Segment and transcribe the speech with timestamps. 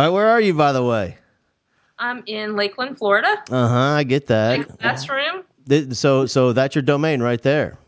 [0.00, 1.16] All right, where are you, by the way?
[2.00, 3.42] I'm in Lakeland, Florida.
[3.48, 3.74] Uh huh.
[3.94, 4.78] I get that.
[4.80, 5.44] Classroom.
[5.68, 7.78] Th- So, so that's your domain right there.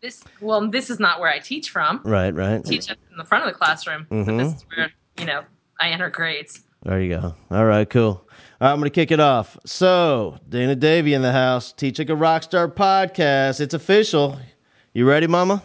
[0.00, 2.00] This well, this is not where I teach from.
[2.04, 2.58] Right, right.
[2.60, 4.06] I teach up in the front of the classroom.
[4.08, 5.42] But this is where you know
[5.80, 6.62] I enter grades.
[6.84, 7.34] There you go.
[7.50, 8.04] All right, cool.
[8.60, 9.58] All right, I'm going to kick it off.
[9.66, 13.60] So, Dana Davy in the house, Teach Like a Rockstar podcast.
[13.60, 14.38] It's official.
[14.94, 15.62] You ready, Mama?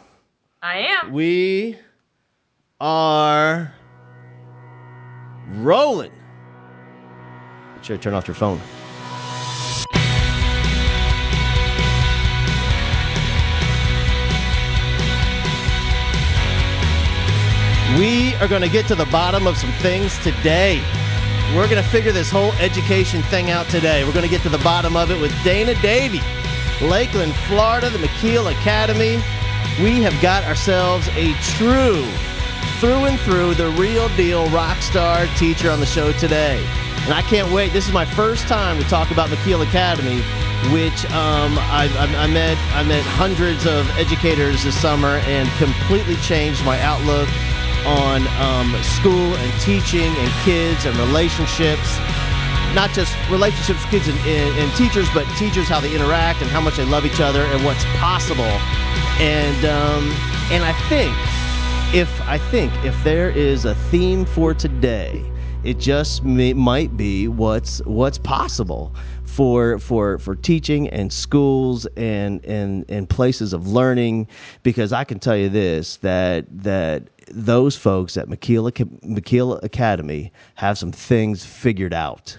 [0.64, 1.12] I am.
[1.12, 1.78] We
[2.80, 3.72] are
[5.60, 6.12] rolling.
[7.76, 8.60] Make sure to turn off your phone.
[17.98, 20.82] We are going to get to the bottom of some things today.
[21.54, 24.06] We're going to figure this whole education thing out today.
[24.06, 26.22] We're going to get to the bottom of it with Dana Davy,
[26.82, 29.16] Lakeland, Florida, the McKeel Academy.
[29.84, 32.06] We have got ourselves a true,
[32.82, 36.58] through and through, the real deal rock star teacher on the show today.
[37.06, 37.72] And I can't wait.
[37.74, 40.18] This is my first time to talk about McKeel Academy,
[40.74, 42.58] which um, I, I, I met.
[42.74, 47.30] I met hundreds of educators this summer and completely changed my outlook
[47.86, 52.00] on um, school and teaching and kids and relationships.
[52.74, 56.62] Not just relationships kids and, and, and teachers, but teachers how they interact and how
[56.62, 58.58] much they love each other and what's possible.
[59.22, 60.10] And um,
[60.50, 61.14] and I think
[61.94, 65.30] if I think if there is a theme for today,
[65.66, 72.44] it just may, might be what's what's possible for for for teaching and schools and
[72.46, 74.30] and and places of learning.
[74.64, 80.78] Because I can tell you this that that those folks at McKeel, McKeel Academy have
[80.78, 82.38] some things figured out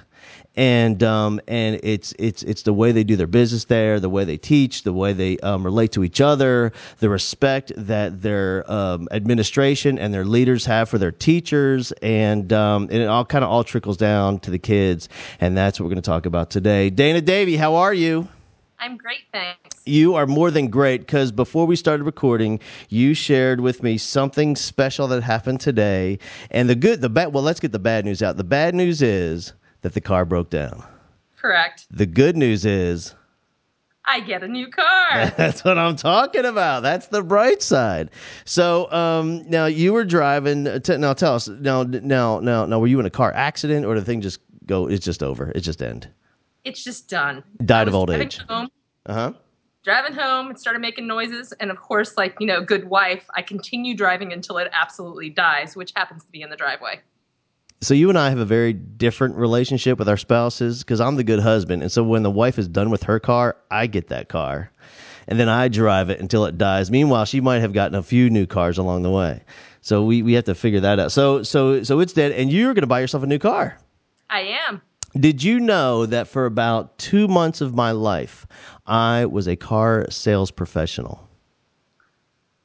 [0.57, 4.25] and um, and it's it's it's the way they do their business there, the way
[4.25, 9.09] they teach, the way they um, relate to each other, the respect that their um,
[9.13, 13.51] administration and their leaders have for their teachers, and um, and it all kind of
[13.51, 15.09] all trickles down to the kids,
[15.41, 16.91] and that's what we're going to talk about today.
[16.91, 18.29] Dana Davy, how are you?
[18.83, 19.81] I'm great, thanks.
[19.87, 22.59] You are more than great because before we started recording,
[22.89, 26.19] you shared with me something special that happened today.
[26.51, 28.37] And the good, the bad, well, let's get the bad news out.
[28.37, 29.53] The bad news is
[29.83, 30.83] that the car broke down.
[31.41, 31.87] Correct.
[31.91, 33.15] The good news is
[34.05, 35.27] I get a new car.
[35.37, 36.83] that's what I'm talking about.
[36.83, 38.11] That's the bright side.
[38.45, 40.81] So um, now you were driving.
[40.81, 41.49] T- now tell us.
[41.49, 44.41] Now, now, now, now, were you in a car accident or did the thing just
[44.67, 44.89] go?
[44.89, 45.51] It's just over.
[45.55, 46.09] It just end.
[46.65, 47.43] it's just done.
[47.65, 48.39] Died of old driving age.
[48.49, 48.69] Home,
[49.07, 49.33] Uh huh.
[49.85, 53.43] driving home and started making noises, and of course, like you know, good wife, I
[53.43, 57.01] continue driving until it absolutely dies, which happens to be in the driveway.
[57.83, 61.25] So you and I have a very different relationship with our spouses because I'm the
[61.25, 64.29] good husband, and so when the wife is done with her car, I get that
[64.29, 64.71] car,
[65.27, 66.93] and then I drive it until it dies.
[66.93, 69.43] Meanwhile, she might have gotten a few new cars along the way.
[69.81, 71.11] So we, we have to figure that out.
[71.11, 73.77] So so so it's dead, and you're going to buy yourself a new car.
[74.31, 74.81] I am.
[75.19, 78.47] Did you know that for about two months of my life,
[78.87, 81.29] I was a car sales professional?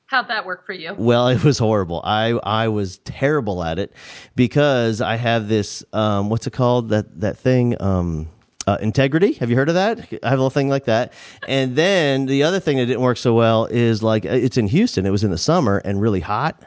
[0.08, 0.94] How'd that work for you?
[0.98, 2.02] Well, it was horrible.
[2.04, 3.94] I I was terrible at it
[4.36, 8.30] because I have this um, what's it called that that thing um,
[8.68, 9.34] uh, integrity.
[9.34, 10.00] Have you heard of that?
[10.00, 11.12] I have a little thing like that.
[11.48, 15.06] And then the other thing that didn't work so well is like it's in Houston.
[15.06, 16.64] It was in the summer and really hot,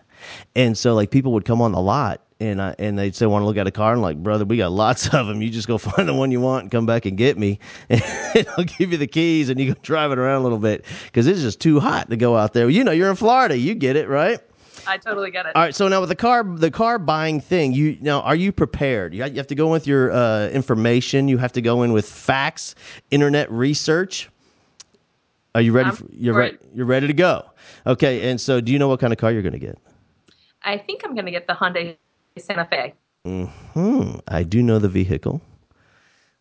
[0.54, 2.22] and so like people would come on the lot.
[2.40, 4.56] And I, and they'd say, "Want to look at a car?" And like, brother, we
[4.56, 5.42] got lots of them.
[5.42, 7.58] You just go find the one you want and come back and get me,
[7.90, 10.84] and I'll give you the keys and you go drive it around a little bit
[11.04, 12.68] because it's just too hot to go out there.
[12.70, 14.40] You know, you're in Florida, you get it, right?
[14.86, 15.54] I totally get it.
[15.54, 15.74] All right.
[15.74, 19.14] So now with the car, the car buying thing, you now are you prepared?
[19.14, 21.28] You, have to go in with your uh, information.
[21.28, 22.74] You have to go in with facts,
[23.10, 24.30] internet research.
[25.54, 25.90] Are you ready?
[25.90, 26.62] For, you're it.
[26.74, 27.44] You're ready to go.
[27.86, 28.30] Okay.
[28.30, 29.78] And so, do you know what kind of car you're going to get?
[30.62, 31.96] I think I'm going to get the Hyundai
[32.38, 32.94] Santa Fe.
[33.24, 34.12] Hmm.
[34.28, 35.42] I do know the vehicle,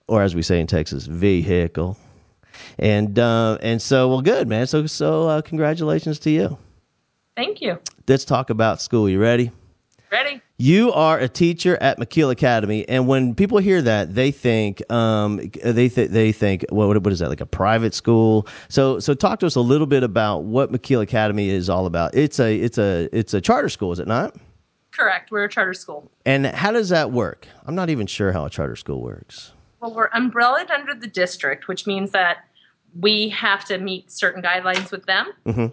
[0.07, 1.97] or as we say in Texas, vehicle.
[2.77, 4.67] And uh, and so, well, good man.
[4.67, 6.57] So so, uh, congratulations to you.
[7.35, 7.79] Thank you.
[8.07, 9.09] Let's talk about school.
[9.09, 9.51] You ready?
[10.11, 10.41] Ready?
[10.57, 15.37] You are a teacher at McKeel Academy, and when people hear that, they think um,
[15.63, 18.47] they th- they think what what is that like a private school?
[18.67, 22.15] So so talk to us a little bit about what McKeel Academy is all about.
[22.15, 24.35] It's a it's a it's a charter school, is it not?
[24.99, 25.31] Correct.
[25.31, 26.11] We're a charter school.
[26.25, 27.47] And how does that work?
[27.65, 29.53] I'm not even sure how a charter school works.
[29.79, 32.39] Well, we're umbrellaed under the district, which means that
[32.99, 35.31] we have to meet certain guidelines with them.
[35.45, 35.67] Mm-hmm.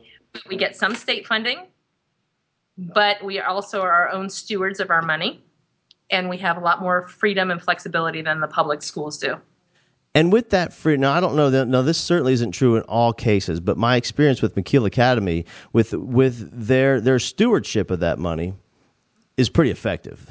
[0.48, 1.66] We get some state funding,
[2.78, 5.42] but we also are our own stewards of our money,
[6.08, 9.40] and we have a lot more freedom and flexibility than the public schools do.
[10.14, 11.66] And with that free, now I don't know that.
[11.66, 13.58] No, this certainly isn't true in all cases.
[13.58, 18.54] But my experience with McKeel Academy, with with their their stewardship of that money,
[19.36, 20.30] is pretty effective.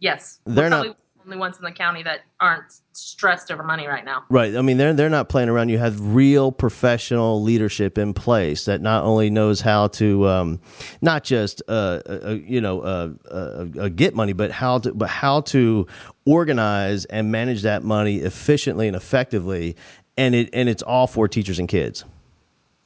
[0.00, 4.04] Yes, They're not- the only ones in the county that aren't stressed over money right
[4.04, 4.24] now.
[4.30, 4.56] Right.
[4.56, 5.68] I mean, they're they're not playing around.
[5.68, 10.60] You have real professional leadership in place that not only knows how to um,
[11.02, 15.10] not just uh, uh, you know uh, uh, uh, get money, but how to but
[15.10, 15.86] how to
[16.24, 19.76] organize and manage that money efficiently and effectively.
[20.16, 22.04] And it and it's all for teachers and kids.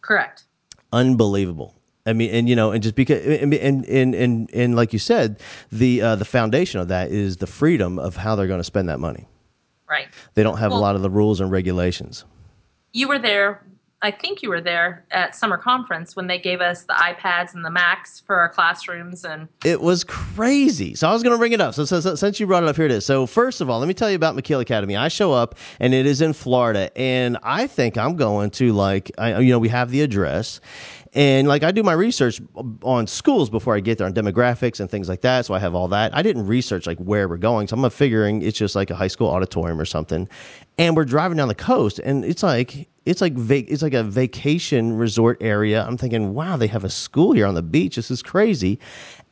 [0.01, 0.45] Correct.
[0.93, 1.75] Unbelievable.
[2.05, 5.41] I mean, and you know, and just because, and and and and, like you said,
[5.71, 8.89] the uh, the foundation of that is the freedom of how they're going to spend
[8.89, 9.29] that money.
[9.89, 10.09] Right.
[10.35, 12.25] They don't have a lot of the rules and regulations.
[12.93, 13.65] You were there.
[14.05, 17.65] I think you were there at summer conference when they gave us the iPads and
[17.65, 20.97] the Macs for our classrooms, and It was crazy.
[20.97, 21.75] So I was going to bring it up.
[21.75, 23.07] So, so, so since you brought it up, here it is.
[23.07, 24.97] So first of all, let me tell you about McKeel Academy.
[24.97, 29.13] I show up and it is in Florida, and I think I'm going to like,
[29.19, 30.61] I, you know, we have the address.
[31.15, 32.41] And like I do my research
[32.83, 35.45] on schools before I get there on demographics and things like that.
[35.45, 36.17] So I have all that.
[36.17, 37.69] I didn't research like where we're going.
[37.69, 40.27] So I'm figuring it's just like a high school auditorium or something.
[40.79, 44.97] And we're driving down the coast and it's like it's like it's like a vacation
[44.97, 45.85] resort area.
[45.87, 47.97] I'm thinking, wow, they have a school here on the beach.
[47.97, 48.79] This is crazy.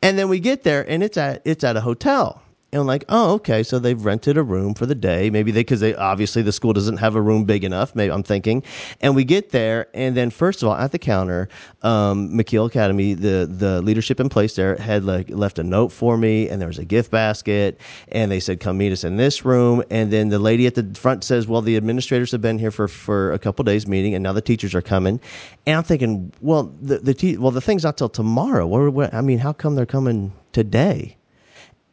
[0.03, 2.43] And then we get there and it's at it's at a hotel.
[2.73, 3.63] And like, oh, okay.
[3.63, 5.29] So they've rented a room for the day.
[5.29, 7.93] Maybe they, because they obviously the school doesn't have a room big enough.
[7.95, 8.63] Maybe I'm thinking.
[9.01, 11.49] And we get there, and then first of all, at the counter,
[11.81, 16.15] um, McKeel Academy, the the leadership in place there had like left a note for
[16.17, 17.77] me, and there was a gift basket,
[18.09, 19.83] and they said, come meet us in this room.
[19.91, 22.87] And then the lady at the front says, well, the administrators have been here for
[22.87, 25.19] for a couple days meeting, and now the teachers are coming.
[25.67, 28.65] And I'm thinking, well, the the te- well, the thing's not till tomorrow.
[28.65, 31.17] What, what, I mean, how come they're coming today?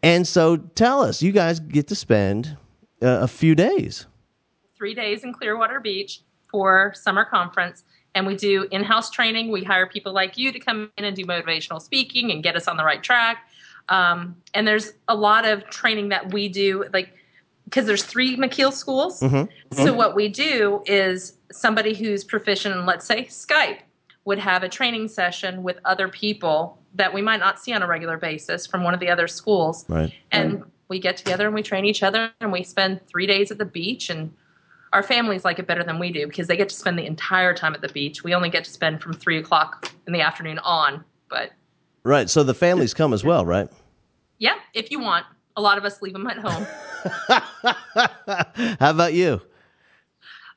[0.03, 2.56] And so tell us, you guys get to spend
[3.03, 4.06] uh, a few days.
[4.77, 7.85] three days in Clearwater Beach for summer conference.
[8.15, 9.50] And we do in house training.
[9.50, 12.67] We hire people like you to come in and do motivational speaking and get us
[12.67, 13.49] on the right track.
[13.89, 17.11] Um, and there's a lot of training that we do, like,
[17.65, 19.19] because there's three McKeel schools.
[19.73, 23.79] So what we do is somebody who's proficient in, let's say, Skype
[24.28, 27.86] would have a training session with other people that we might not see on a
[27.86, 30.12] regular basis from one of the other schools Right.
[30.32, 33.56] and we get together and we train each other and we spend three days at
[33.56, 34.30] the beach and
[34.92, 37.54] our families like it better than we do because they get to spend the entire
[37.54, 40.58] time at the beach we only get to spend from three o'clock in the afternoon
[40.58, 41.52] on but
[42.04, 42.28] Right.
[42.28, 43.70] So the families come as well, right?
[44.38, 45.25] yeah if you want
[45.56, 46.66] a lot of us leave them at home
[48.78, 49.40] How about you?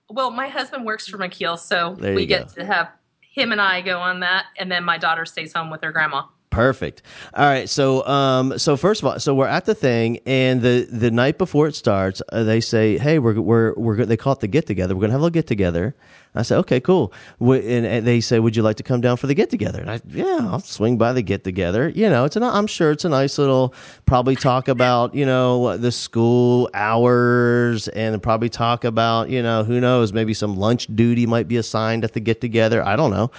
[0.09, 2.53] well my husband works for mckeel so There we you get go.
[2.61, 2.89] to have
[3.31, 6.23] him and i go on that and then my daughter stays home with her grandma
[6.51, 7.01] Perfect.
[7.33, 7.69] All right.
[7.69, 11.37] So, um, so first of all, so we're at the thing, and the the night
[11.37, 14.49] before it starts, uh, they say, "Hey, we're we're we're go-" they call it the
[14.49, 14.93] get together.
[14.93, 15.95] We're gonna have a little get together."
[16.35, 19.27] I say, "Okay, cool." And, and they say, "Would you like to come down for
[19.27, 21.87] the get together?" And I, yeah, I'll swing by the get together.
[21.87, 23.73] You know, it's an I'm sure it's a nice little
[24.05, 29.79] probably talk about you know the school hours and probably talk about you know who
[29.79, 32.85] knows maybe some lunch duty might be assigned at the get together.
[32.85, 33.31] I don't know.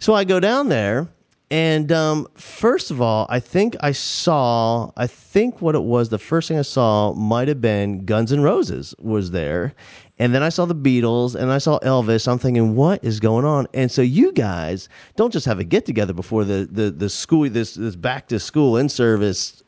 [0.00, 1.06] So I go down there.
[1.50, 6.18] And um, first of all, I think I saw, I think what it was, the
[6.18, 9.74] first thing I saw might have been Guns N' Roses was there.
[10.18, 12.28] And then I saw the Beatles and I saw Elvis.
[12.28, 13.66] I'm thinking, what is going on?
[13.72, 17.48] And so you guys don't just have a get together before the, the, the school,
[17.48, 19.62] this, this back to school in service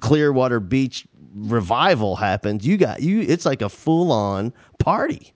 [0.00, 2.66] Clearwater Beach revival happens.
[2.66, 5.32] You got, you, it's like a full on party.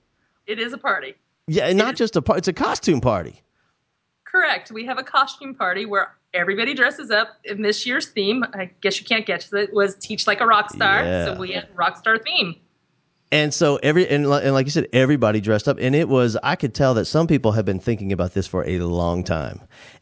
[0.46, 1.14] it is a party
[1.46, 3.43] Yeah, and not just a party, it's a costume party.
[4.34, 4.72] Correct.
[4.72, 8.44] We have a costume party where everybody dresses up in this year's theme.
[8.52, 11.04] I guess you can't guess it was teach like a rock star.
[11.04, 11.24] Yeah.
[11.26, 12.56] so we had a rock star theme
[13.32, 16.56] And so every and, and like you said, everybody dressed up, and it was I
[16.56, 19.60] could tell that some people have been thinking about this for a long time,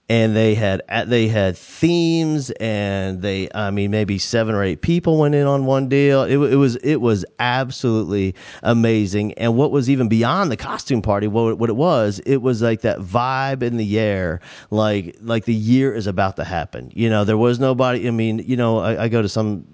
[0.08, 5.18] and they had they had themes, and they I mean maybe seven or eight people
[5.18, 6.24] went in on one deal.
[6.24, 11.26] It, it was it was absolutely amazing, and what was even beyond the costume party,
[11.26, 15.54] what what it was, it was like that vibe in the air, like like the
[15.54, 16.92] year is about to happen.
[16.94, 18.06] You know, there was nobody.
[18.06, 19.64] I mean, you know, I, I go to some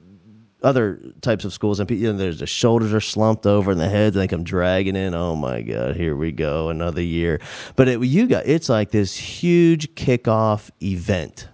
[0.62, 3.80] other types of schools, and pe- you know, there's the shoulders are slumped over and
[3.80, 5.14] the heads, and they come dragging in.
[5.14, 7.40] Oh my God, here we go, another year.
[7.76, 11.48] But it, you got it's like this huge kickoff event.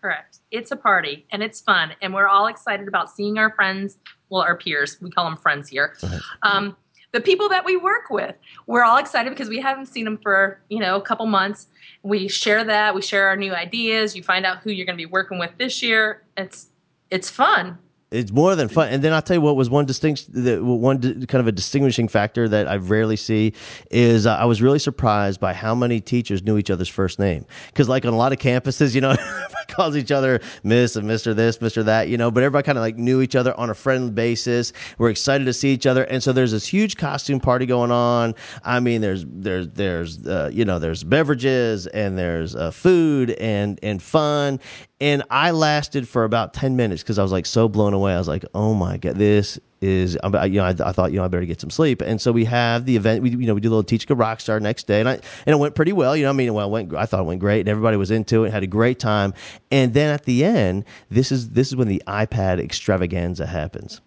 [0.00, 0.38] Correct.
[0.50, 3.98] It's a party and it's fun, and we're all excited about seeing our friends.
[4.30, 5.96] Well, our peers, we call them friends here.
[6.42, 6.76] Um,
[7.12, 8.34] the people that we work with,
[8.66, 11.66] we're all excited because we haven't seen them for you know a couple months.
[12.02, 12.94] We share that.
[12.94, 14.14] We share our new ideas.
[14.14, 16.22] You find out who you're going to be working with this year.
[16.36, 16.68] It's
[17.10, 17.78] it's fun.
[18.10, 18.88] It's more than fun.
[18.88, 22.08] And then I'll tell you what was one distinct, the, one kind of a distinguishing
[22.08, 23.52] factor that I rarely see
[23.90, 27.44] is uh, I was really surprised by how many teachers knew each other's first name.
[27.66, 31.06] Because like on a lot of campuses, you know, everybody calls each other Miss and
[31.06, 32.30] Mister this, Mister that, you know.
[32.30, 34.72] But everybody kind of like knew each other on a friendly basis.
[34.96, 38.34] We're excited to see each other, and so there's this huge costume party going on.
[38.64, 43.78] I mean, there's there's there's uh, you know there's beverages and there's uh, food and
[43.82, 44.60] and fun
[45.00, 48.14] and I lasted for about 10 minutes because I was like so blown away.
[48.14, 51.24] I was like, oh my God, this is, you know, I, I, thought, you know,
[51.24, 52.02] I better get some sleep.
[52.02, 54.14] And so we have the event, we, you know, we do a little Teach a
[54.16, 55.22] Rock Star next day and I, and
[55.54, 56.16] it went pretty well.
[56.16, 58.10] You know, I mean, well, it went, I thought it went great and everybody was
[58.10, 59.34] into it, had a great time.
[59.70, 64.00] And then at the end, this is, this is when the iPad extravaganza happens.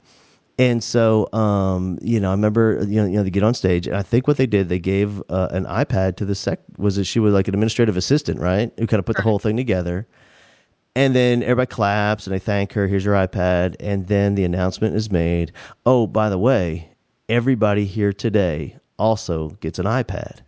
[0.60, 3.88] And so, um, you know, I remember, you know, you know, they get on stage,
[3.88, 6.60] and I think what they did, they gave uh, an iPad to the sec.
[6.78, 8.72] Was it she was like an administrative assistant, right?
[8.78, 10.06] Who kind of put the whole thing together.
[10.96, 12.88] And then everybody claps and they thank her.
[12.88, 13.76] Here's your iPad.
[13.80, 15.54] And then the announcement is made.
[15.86, 16.90] Oh, by the way,
[17.30, 20.40] everybody here today also gets an iPad.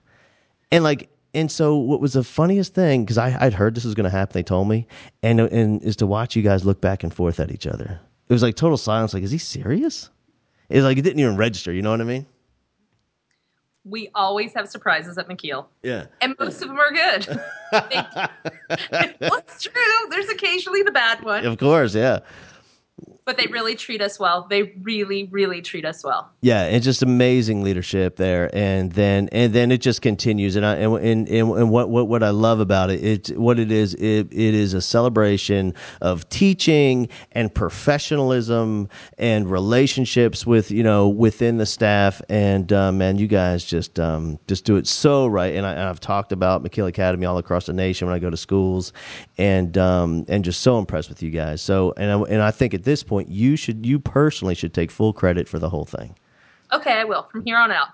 [0.72, 4.04] And like, and so what was the funniest thing, because I'd heard this was going
[4.04, 4.86] to happen, they told me,
[5.24, 8.00] and, and is to watch you guys look back and forth at each other.
[8.28, 9.14] It was like total silence.
[9.14, 10.10] Like, is he serious?
[10.70, 11.72] It's like it didn't even register.
[11.72, 12.26] You know what I mean?
[13.86, 15.66] We always have surprises at McKeel.
[15.82, 16.06] Yeah.
[16.22, 17.28] And most of them are good.
[17.72, 18.30] well,
[19.40, 20.10] it's true.
[20.10, 21.46] There's occasionally the bad one.
[21.46, 22.20] Of course, yeah
[23.26, 24.48] but they really treat us well.
[24.50, 26.32] They really, really treat us well.
[26.42, 30.56] Yeah, it's just amazing leadership there, and then and then it just continues.
[30.56, 33.72] And I and and, and what, what what I love about it, it what it
[33.72, 41.08] is, it, it is a celebration of teaching and professionalism and relationships with you know
[41.08, 42.22] within the staff.
[42.28, 45.56] And um, man, you guys just um, just do it so right.
[45.56, 48.38] And, I, have talked about McKeel Academy all across the nation when I go to
[48.38, 48.92] schools,
[49.38, 51.62] and um, and just so impressed with you guys.
[51.62, 54.74] So and I, and I think at this point point, you should you personally should
[54.74, 56.16] take full credit for the whole thing.
[56.72, 57.90] Okay, I will from here on out.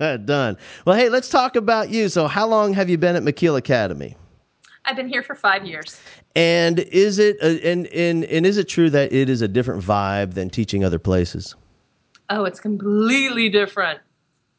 [0.26, 0.56] Done.
[0.84, 2.08] Well, hey, let's talk about you.
[2.08, 4.16] So, how long have you been at McKeel Academy?
[4.84, 6.00] I've been here for five years.
[6.34, 10.34] And is it and, and and is it true that it is a different vibe
[10.34, 11.54] than teaching other places?
[12.28, 14.00] Oh, it's completely different.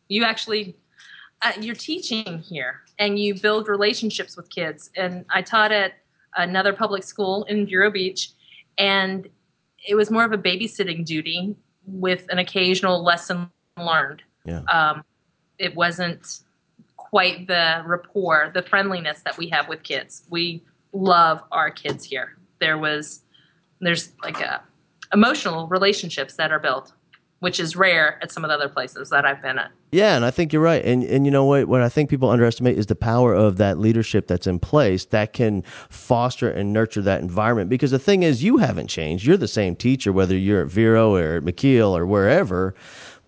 [0.07, 0.77] You actually
[1.41, 4.89] uh, you're teaching here, and you build relationships with kids.
[4.95, 5.93] And I taught at
[6.37, 8.31] another public school in Vero Beach,
[8.77, 9.27] and
[9.87, 14.21] it was more of a babysitting duty with an occasional lesson learned.
[14.45, 14.61] Yeah.
[14.71, 15.03] Um,
[15.57, 16.39] it wasn't
[16.97, 20.23] quite the rapport, the friendliness that we have with kids.
[20.29, 22.37] We love our kids here.
[22.59, 23.21] There was,
[23.79, 24.61] there's like a
[25.13, 26.93] emotional relationships that are built
[27.41, 29.71] which is rare at some of the other places that I've been at.
[29.91, 30.85] Yeah, and I think you're right.
[30.85, 33.79] And and you know what what I think people underestimate is the power of that
[33.79, 38.43] leadership that's in place that can foster and nurture that environment because the thing is
[38.43, 39.25] you haven't changed.
[39.25, 42.75] You're the same teacher whether you're at Vero or at McKeel or wherever.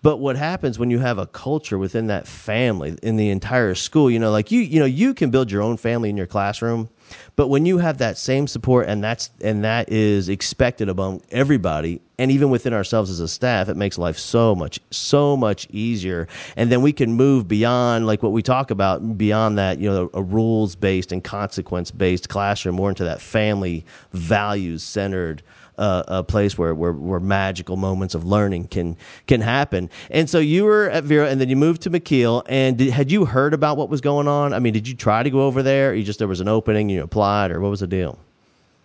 [0.00, 4.10] But what happens when you have a culture within that family in the entire school,
[4.10, 6.88] you know, like you you know, you can build your own family in your classroom
[7.36, 12.00] but when you have that same support and that's and that is expected among everybody
[12.18, 16.28] and even within ourselves as a staff, it makes life so much so much easier.
[16.56, 20.10] And then we can move beyond like what we talk about beyond that, you know,
[20.14, 25.42] a rules based and consequence based classroom more into that family values centered
[25.78, 29.90] uh, a place where, where where magical moments of learning can can happen.
[30.10, 32.42] And so you were at Vero, and then you moved to McKeel.
[32.48, 34.52] And did, had you heard about what was going on?
[34.52, 35.94] I mean, did you try to go over there?
[35.94, 38.18] you just there was an opening, you applied, or what was the deal?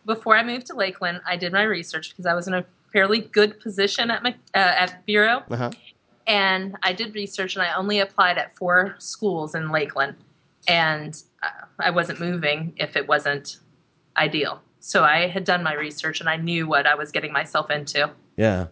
[0.06, 3.22] Before I moved to Lakeland, I did my research because I was in a fairly
[3.22, 5.44] good position at uh, at Vero.
[5.50, 5.72] Uh-huh.
[6.28, 10.16] And I did research, and I only applied at four schools in Lakeland,
[10.68, 13.58] and uh, I wasn't moving if it wasn't
[14.16, 14.62] ideal.
[14.80, 18.10] So I had done my research and I knew what I was getting myself into.
[18.38, 18.68] Yeah,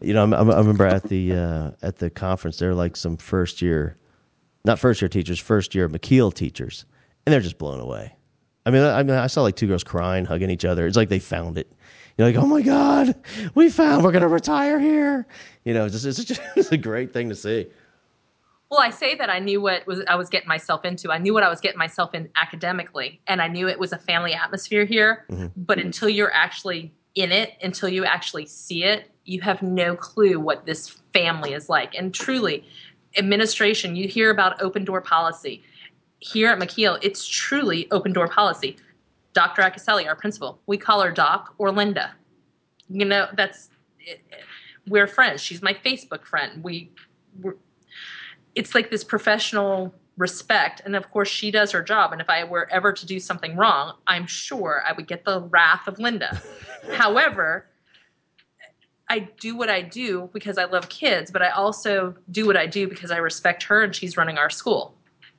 [0.00, 3.60] you know, I, I remember at the uh, at the conference there, like some first
[3.60, 3.96] year,
[4.64, 6.84] not first year teachers, first year McKeel teachers,
[7.26, 8.14] and they're just blown away.
[8.64, 10.86] I mean, I, I mean, I saw like two girls crying, hugging each other.
[10.86, 11.72] It's like they found it.
[12.16, 13.14] You're like, oh my god,
[13.56, 14.04] we found.
[14.04, 15.26] We're gonna retire here.
[15.64, 17.66] You know, it's just, it's just it's a great thing to see.
[18.72, 21.12] Well, I say that I knew what was I was getting myself into.
[21.12, 23.98] I knew what I was getting myself in academically, and I knew it was a
[23.98, 25.26] family atmosphere here.
[25.30, 25.48] Mm-hmm.
[25.58, 30.40] But until you're actually in it, until you actually see it, you have no clue
[30.40, 31.94] what this family is like.
[31.94, 32.64] And truly,
[33.18, 35.62] administration, you hear about open door policy.
[36.20, 38.78] Here at McKeel, it's truly open door policy.
[39.34, 39.60] Dr.
[39.60, 42.14] Acaselli, our principal, we call her Doc or Linda.
[42.88, 43.68] You know, that's
[44.88, 45.42] we're friends.
[45.42, 46.64] She's my Facebook friend.
[46.64, 46.90] We
[47.42, 47.56] we're,
[48.54, 52.44] it's like this professional respect and of course she does her job and if i
[52.44, 56.40] were ever to do something wrong i'm sure i would get the wrath of linda
[56.92, 57.66] however
[59.12, 62.66] I do what I do because I love kids, but I also do what I
[62.66, 64.96] do because I respect her and she's running our school.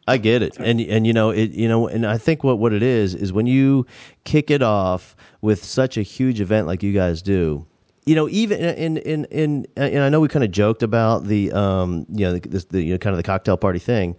[0.07, 2.73] I get it, and and you know it, you know, and I think what what
[2.73, 3.87] it is is when you
[4.25, 7.65] kick it off with such a huge event like you guys do,
[8.05, 11.51] you know, even in in in and I know we kind of joked about the
[11.51, 14.15] um you know the, the you know kind of the cocktail party thing,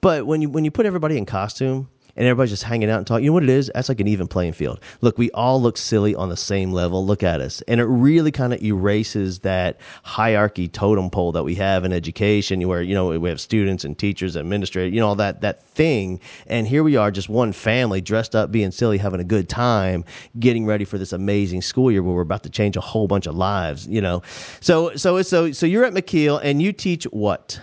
[0.00, 3.06] but when you when you put everybody in costume and everybody's just hanging out and
[3.06, 3.24] talking.
[3.24, 3.70] You know what it is?
[3.74, 4.80] That's like an even playing field.
[5.00, 7.04] Look, we all look silly on the same level.
[7.04, 7.62] Look at us.
[7.62, 12.66] And it really kind of erases that hierarchy totem pole that we have in education
[12.66, 16.20] where, you know, we have students and teachers, administrators, you know, all that, that thing.
[16.46, 20.04] And here we are, just one family dressed up, being silly, having a good time,
[20.38, 23.26] getting ready for this amazing school year where we're about to change a whole bunch
[23.26, 24.22] of lives, you know.
[24.60, 27.60] So, so, so, so you're at McKeel and you teach what?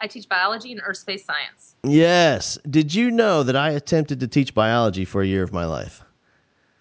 [0.00, 1.74] I teach biology and earth space science.
[1.84, 2.58] Yes.
[2.68, 6.02] Did you know that I attempted to teach biology for a year of my life?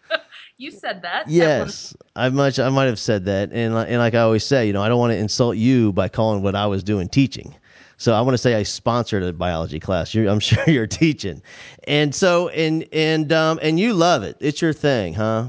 [0.57, 1.27] you said that.
[1.27, 4.73] Yes, I much I might have said that, and and like I always say, you
[4.73, 7.55] know, I don't want to insult you by calling what I was doing teaching.
[7.97, 10.13] So I want to say I sponsored a biology class.
[10.13, 11.41] You're, I'm sure you're teaching,
[11.87, 14.37] and so and and um and you love it.
[14.39, 15.47] It's your thing, huh?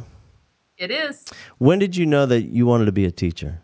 [0.76, 1.24] It is.
[1.58, 3.60] When did you know that you wanted to be a teacher?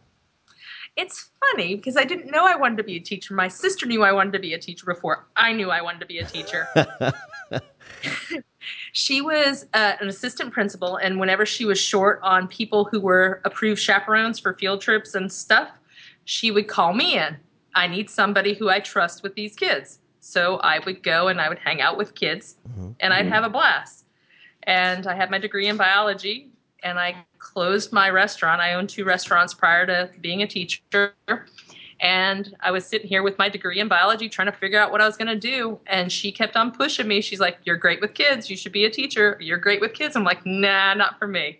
[0.96, 3.34] It's funny because I didn't know I wanted to be a teacher.
[3.34, 6.06] My sister knew I wanted to be a teacher before I knew I wanted to
[6.06, 6.66] be a teacher.
[8.92, 13.40] she was uh, an assistant principal, and whenever she was short on people who were
[13.44, 15.70] approved chaperones for field trips and stuff,
[16.24, 17.36] she would call me in.
[17.74, 19.98] I need somebody who I trust with these kids.
[20.20, 22.92] So I would go and I would hang out with kids, mm-hmm.
[23.00, 24.04] and I'd have a blast.
[24.64, 26.50] And I had my degree in biology,
[26.86, 28.60] and I closed my restaurant.
[28.60, 31.12] I owned two restaurants prior to being a teacher.
[31.98, 35.00] And I was sitting here with my degree in biology trying to figure out what
[35.00, 35.80] I was going to do.
[35.88, 37.20] And she kept on pushing me.
[37.20, 38.48] She's like, You're great with kids.
[38.48, 39.36] You should be a teacher.
[39.40, 40.14] You're great with kids.
[40.14, 41.58] I'm like, Nah, not for me.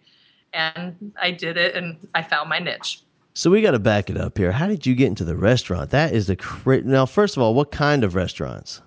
[0.52, 3.02] And I did it and I found my niche.
[3.35, 4.52] So we got to back it up here.
[4.52, 5.90] How did you get into the restaurant?
[5.90, 7.04] That is the cra- now.
[7.04, 8.80] First of all, what kind of restaurants?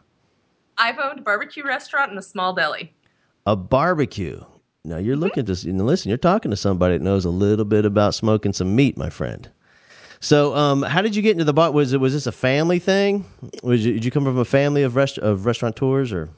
[0.78, 2.94] I've owned a barbecue restaurant and a small deli.
[3.46, 4.42] A barbecue.
[4.86, 5.24] Now you're mm-hmm.
[5.24, 6.10] looking to and listen.
[6.10, 9.50] You're talking to somebody that knows a little bit about smoking some meat, my friend.
[10.22, 11.72] So, um, how did you get into the bar?
[11.72, 13.26] Was it was this a family thing?
[13.64, 16.30] Was you, did you come from a family of rest of restaurateurs or?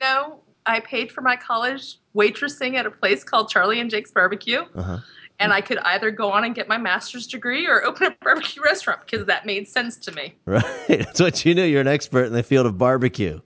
[0.00, 4.62] No, I paid for my college waitressing at a place called Charlie and Jake's Barbecue.
[4.74, 4.98] Uh-huh.
[5.38, 8.62] And I could either go on and get my master's degree or open a barbecue
[8.62, 10.34] restaurant because that made sense to me.
[10.44, 10.64] Right.
[10.88, 11.64] That's what you knew.
[11.64, 13.40] You're an expert in the field of barbecue.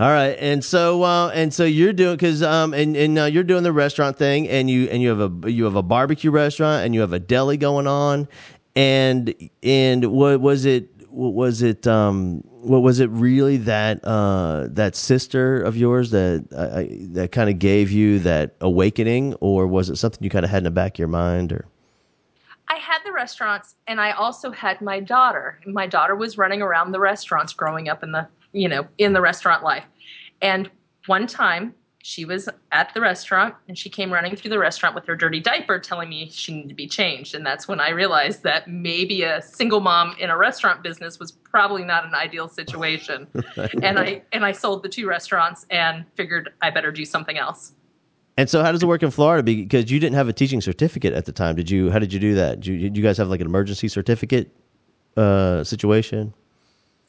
[0.00, 3.44] All right, and so uh, and so you're doing because um and and uh, you're
[3.44, 6.86] doing the restaurant thing, and you and you have a you have a barbecue restaurant,
[6.86, 8.26] and you have a deli going on,
[8.74, 10.88] and and what was it?
[11.10, 11.86] What was it?
[11.86, 17.50] Um, what was it really that uh, that sister of yours that uh, that kind
[17.50, 20.70] of gave you that awakening, or was it something you kind of had in the
[20.70, 21.66] back of your mind, or?
[22.68, 25.60] I had the restaurants, and I also had my daughter.
[25.66, 29.20] My daughter was running around the restaurants growing up in the you know, in the
[29.20, 29.84] restaurant life.
[30.42, 30.70] And
[31.06, 35.04] one time she was at the restaurant and she came running through the restaurant with
[35.06, 37.34] her dirty diaper telling me she needed to be changed.
[37.34, 41.32] And that's when I realized that maybe a single mom in a restaurant business was
[41.32, 43.26] probably not an ideal situation.
[43.56, 43.70] right.
[43.82, 47.72] And I and I sold the two restaurants and figured I better do something else.
[48.36, 49.42] And so, how does it work in Florida?
[49.42, 51.90] Because you didn't have a teaching certificate at the time, did you?
[51.90, 52.60] How did you do that?
[52.60, 54.50] Did you, did you guys have like an emergency certificate
[55.16, 56.32] uh, situation?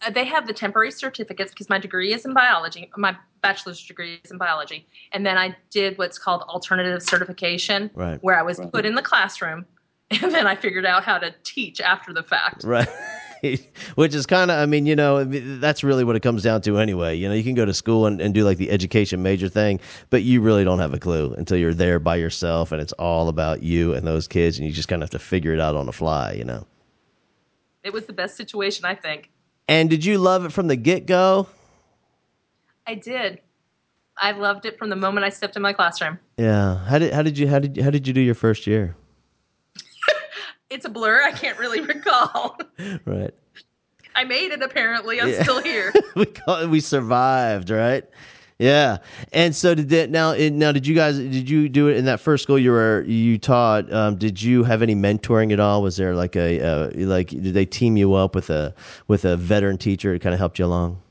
[0.02, 2.90] Uh, they have the temporary certificates because my degree is in biology.
[2.98, 8.22] My bachelor's degree is in biology, and then I did what's called alternative certification, right.
[8.24, 9.66] where I was put in the classroom,
[10.10, 12.64] and then I figured out how to teach after the fact.
[12.64, 12.90] Right.
[13.96, 16.78] Which is kind of, I mean, you know, that's really what it comes down to
[16.78, 17.16] anyway.
[17.16, 19.80] You know, you can go to school and, and do like the education major thing,
[20.12, 23.30] but you really don't have a clue until you're there by yourself and it's all
[23.30, 25.76] about you and those kids, and you just kind of have to figure it out
[25.76, 26.66] on the fly, you know.
[27.84, 29.32] It was the best situation, I think.
[29.72, 31.48] And did you love it from the get go?
[32.86, 33.40] I did.
[34.18, 36.20] I loved it from the moment I stepped in my classroom.
[36.36, 36.84] Yeah.
[36.86, 38.98] How did how did you how did how did you do your first year?
[40.70, 41.24] it's a blur.
[41.24, 42.60] I can't really recall.
[43.06, 43.34] right.
[44.14, 44.62] I made it.
[44.62, 45.42] Apparently, I'm yeah.
[45.42, 45.94] still here.
[46.18, 48.04] we call we survived, right?
[48.62, 49.00] Yeah.
[49.34, 52.20] And so did that now now did you guys did you do it in that
[52.20, 55.98] first school you were you taught um, did you have any mentoring at all was
[55.98, 58.76] there like a uh, like did they team you up with a
[59.08, 61.02] with a veteran teacher to kind of helped you along?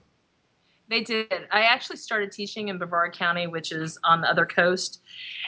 [0.89, 1.49] They did.
[1.51, 5.01] I actually started teaching in Brevard County, which is on the other coast,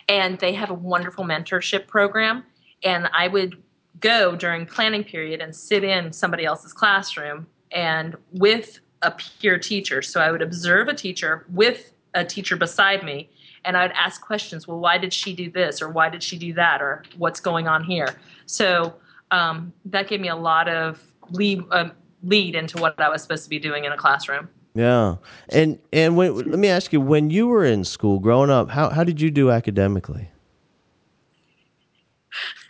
[0.08, 2.42] and they have a wonderful mentorship program.
[2.82, 3.62] And I would
[4.00, 10.02] go during planning period and sit in somebody else's classroom and with a peer teacher.
[10.02, 13.28] So I would observe a teacher with a teacher beside me
[13.64, 14.66] and I would ask questions.
[14.66, 17.68] Well, why did she do this or why did she do that or what's going
[17.68, 18.08] on here?
[18.46, 18.94] So
[19.30, 21.90] um, that gave me a lot of lead uh,
[22.22, 24.48] lead into what I was supposed to be doing in a classroom.
[24.74, 25.16] Yeah,
[25.50, 28.90] and and when, let me ask you, when you were in school growing up, how
[28.90, 30.30] how did you do academically?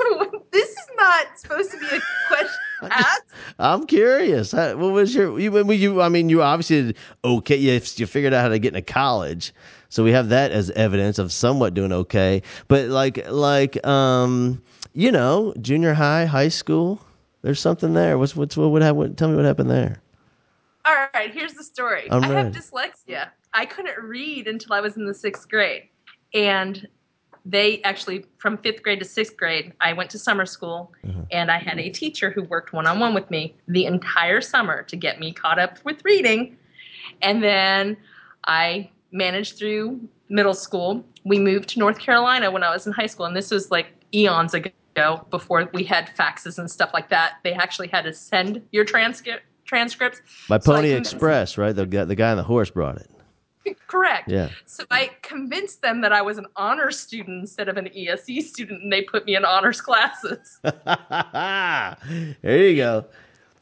[0.50, 2.58] this is not supposed to be a question
[2.90, 3.24] asked.
[3.58, 4.52] I'm curious.
[4.52, 6.00] What was your you, you?
[6.02, 7.56] I mean, you obviously did okay.
[7.56, 9.54] You, you figured out how to get into college,
[9.88, 12.42] so we have that as evidence of somewhat doing okay.
[12.68, 14.62] But like like um,
[14.94, 17.00] you know, junior high, high school,
[17.42, 18.18] there's something there.
[18.18, 19.14] What's what's what would happen?
[19.16, 20.00] Tell me what happened there.
[20.84, 22.10] All right, here's the story.
[22.10, 22.54] I'm I ready.
[22.56, 23.28] have dyslexia.
[23.54, 25.88] I couldn't read until I was in the sixth grade.
[26.34, 26.88] And
[27.44, 31.22] they actually, from fifth grade to sixth grade, I went to summer school mm-hmm.
[31.30, 34.82] and I had a teacher who worked one on one with me the entire summer
[34.84, 36.56] to get me caught up with reading.
[37.20, 37.96] And then
[38.46, 41.04] I managed through middle school.
[41.24, 43.88] We moved to North Carolina when I was in high school, and this was like
[44.14, 47.34] eons ago before we had faxes and stuff like that.
[47.44, 51.74] They actually had to send your transcript transcripts By Pony convinced- Express, right?
[51.74, 53.10] The the guy on the horse brought it.
[53.86, 54.28] Correct.
[54.28, 54.48] Yeah.
[54.66, 58.82] So I convinced them that I was an honors student instead of an ESE student,
[58.82, 60.58] and they put me in honors classes.
[60.62, 61.96] there
[62.42, 63.04] you go.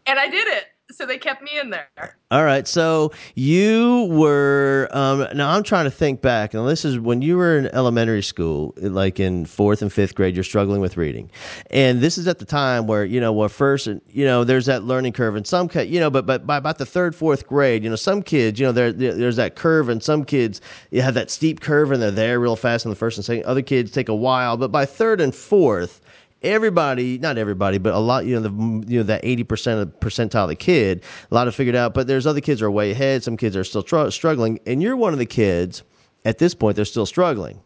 [0.07, 0.65] and I did it.
[0.93, 2.17] So they kept me in there.
[2.31, 2.67] All right.
[2.67, 5.51] So you were um, now.
[5.51, 6.55] I'm trying to think back.
[6.55, 10.35] and this is when you were in elementary school, like in fourth and fifth grade.
[10.35, 11.31] You're struggling with reading,
[11.71, 14.85] and this is at the time where you know, where first, you know, there's that
[14.85, 17.91] learning curve, and some, you know, but but by about the third, fourth grade, you
[17.91, 21.31] know, some kids, you know, there- there's that curve, and some kids you have that
[21.31, 23.45] steep curve, and they're there real fast in the first and second.
[23.45, 26.01] Other kids take a while, but by third and fourth
[26.43, 30.45] everybody not everybody but a lot you know the you know that 80% of percentile
[30.45, 33.23] of the kid a lot of figured out but there's other kids are way ahead
[33.23, 35.83] some kids are still tr- struggling and you're one of the kids
[36.25, 37.61] at this point they're still struggling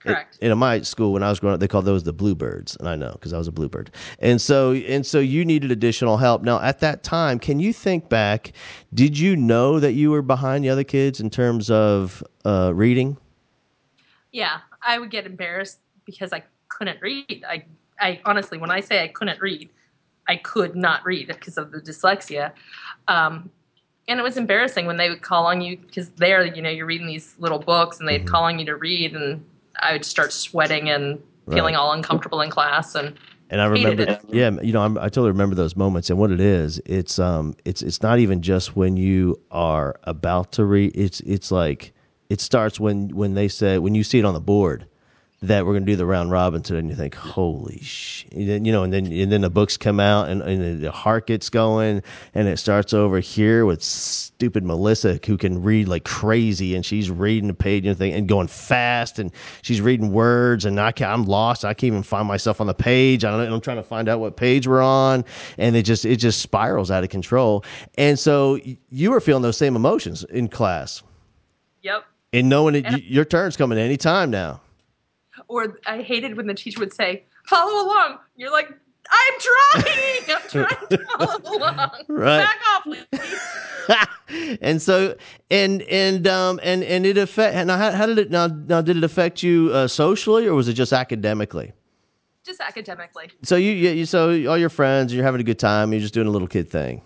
[0.00, 0.38] Correct.
[0.40, 2.94] in my school when I was growing up, they called those the bluebirds, and I
[2.94, 3.90] know because I was a bluebird.
[4.20, 6.42] And so, and so you needed additional help.
[6.42, 8.52] Now, at that time, can you think back?
[8.94, 13.16] Did you know that you were behind the other kids in terms of uh, reading?
[14.30, 14.58] yeah.
[14.86, 17.44] I would get embarrassed because I couldn't read.
[17.48, 17.64] I,
[18.00, 19.68] I honestly, when I say I couldn't read,
[20.28, 22.52] I could not read because of the dyslexia.
[23.08, 23.50] Um,
[24.08, 26.86] and it was embarrassing when they would call on you because there, you know, you're
[26.86, 28.26] reading these little books and they'd Mm-hmm.
[28.26, 29.44] call on you to read, and
[29.80, 32.94] I would start sweating and feeling all uncomfortable in class.
[32.94, 33.16] And
[33.50, 34.20] And I Hated remember, it.
[34.32, 36.10] yeah, you know, I'm, I totally remember those moments.
[36.10, 40.52] And what it is, it's um, it's it's not even just when you are about
[40.52, 40.92] to read.
[40.96, 41.92] It's it's like
[42.28, 44.86] it starts when when they say when you see it on the board
[45.42, 48.72] that we're going to do the round robin today, and you think, holy shit, you
[48.72, 52.02] know, and then and then the books come out, and, and the heart gets going,
[52.34, 57.10] and it starts over here with stupid Melissa who can read like crazy, and she's
[57.10, 61.12] reading the page and thing and going fast, and she's reading words, and I can't,
[61.12, 61.64] I'm lost.
[61.66, 63.24] I can't even find myself on the page.
[63.24, 65.22] I don't, I'm trying to find out what page we're on,
[65.58, 67.62] and it just it just spirals out of control.
[67.98, 68.58] And so
[68.90, 71.02] you were feeling those same emotions in class,
[71.82, 72.04] yep.
[72.32, 74.62] and knowing that your turn's coming any time now.
[75.48, 78.68] Or I hated when the teacher would say, "Follow along." You're like,
[79.10, 80.22] "I'm trying.
[80.28, 81.90] I'm trying to follow along.
[82.08, 82.38] Right.
[82.44, 85.16] Back off, please." and so
[85.50, 88.96] and and um and and it affect now how, how did it now now did
[88.96, 91.72] it affect you uh, socially or was it just academically
[92.44, 93.30] Just academically.
[93.44, 96.14] so you, you you- so all your friends you're having a good time you're just
[96.14, 97.00] doing a little kid thing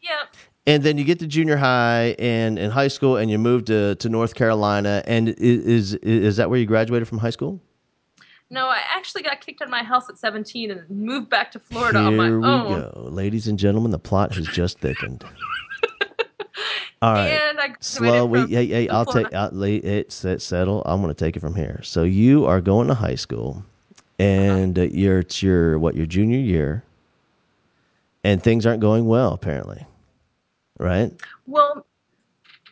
[0.00, 0.34] Yep.
[0.68, 3.94] And then you get to junior high and in high school and you move to
[3.96, 7.60] to north carolina and is is that where you graduated from high school
[8.50, 11.58] No, I actually got kicked out of my house at 17 and moved back to
[11.58, 12.80] Florida on my here we own.
[12.80, 15.24] go ladies and gentlemen the plot has just thickened
[17.02, 18.26] all right And I slow.
[18.26, 19.28] Wait, hey, hey, I'll take.
[19.28, 19.36] Florida.
[19.36, 20.82] I'll, lay it set, settle.
[20.84, 21.80] I'm going to take it from here.
[21.82, 23.64] So you are going to high school,
[24.18, 26.82] and uh, you're it's your what your junior year,
[28.24, 29.86] and things aren't going well apparently,
[30.78, 31.12] right?
[31.46, 31.86] Well,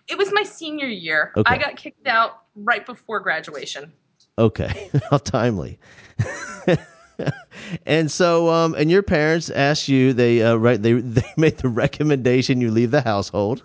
[0.08, 1.32] it was my senior year.
[1.36, 1.54] Okay.
[1.54, 3.92] I got kicked out right before graduation.
[4.38, 5.78] Okay, how timely.
[7.86, 10.12] and so, um, and your parents asked you.
[10.12, 10.80] They uh, right.
[10.80, 13.64] They they made the recommendation you leave the household.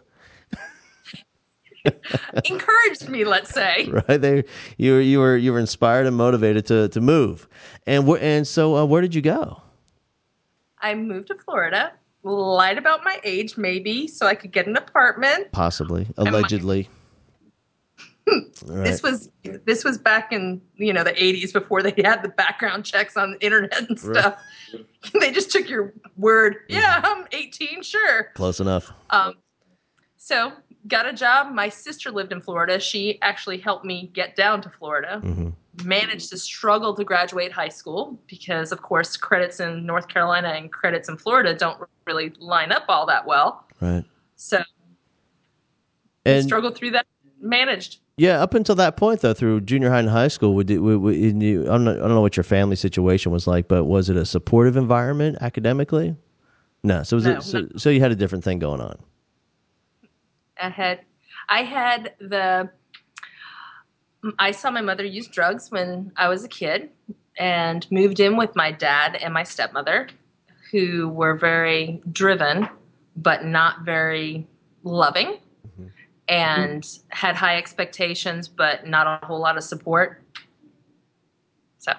[2.46, 3.90] Encouraged me, let's say.
[4.08, 4.22] right?
[4.22, 4.44] They
[4.78, 7.48] you were you were you were inspired and motivated to to move,
[7.88, 9.62] and wh- and so uh, where did you go?
[10.80, 15.52] I moved to Florida, lied about my age, maybe, so I could get an apartment.
[15.52, 16.90] Possibly, allegedly.
[18.66, 18.86] Right.
[18.86, 19.30] This was
[19.66, 23.32] this was back in you know the 80s before they had the background checks on
[23.32, 24.18] the internet and Right.
[24.20, 24.40] stuff.
[25.20, 26.58] they just took your word.
[26.70, 28.26] Yeah, I'm 18, sure.
[28.36, 28.92] close enough.
[29.10, 29.34] Um,
[30.18, 30.54] so
[30.88, 31.52] got a job.
[31.52, 32.80] My sister lived in Florida.
[32.80, 35.20] She actually helped me get down to Florida.
[35.20, 35.50] hmm
[35.86, 40.72] managed to struggle to graduate high school because, of course, credits in North Carolina and
[40.72, 43.66] credits in Florida don't really line up all that well.
[43.80, 44.04] Right.
[44.36, 44.62] So
[46.26, 47.06] And struggled through that,
[47.40, 48.00] managed.
[48.18, 50.98] yeah, up until that point though, through junior high and high school, would, it- would,
[51.00, 53.86] would you, I don't know, I don't know what your family situation was like, but
[53.86, 56.16] was it a supportive environment academically?
[56.84, 57.04] No.
[57.04, 58.98] So was No, it, so, so you had a different thing going on.
[60.60, 61.02] I had,
[61.50, 62.70] I had the.
[64.40, 66.90] I saw my mother use drugs when I was a kid,
[67.38, 70.10] and moved in with my dad and my stepmother,
[70.72, 72.68] who were very driven,
[73.16, 74.48] but not very
[74.84, 75.38] loving,
[76.28, 80.22] and had high expectations, but not a whole lot of support.
[81.80, 81.94] So.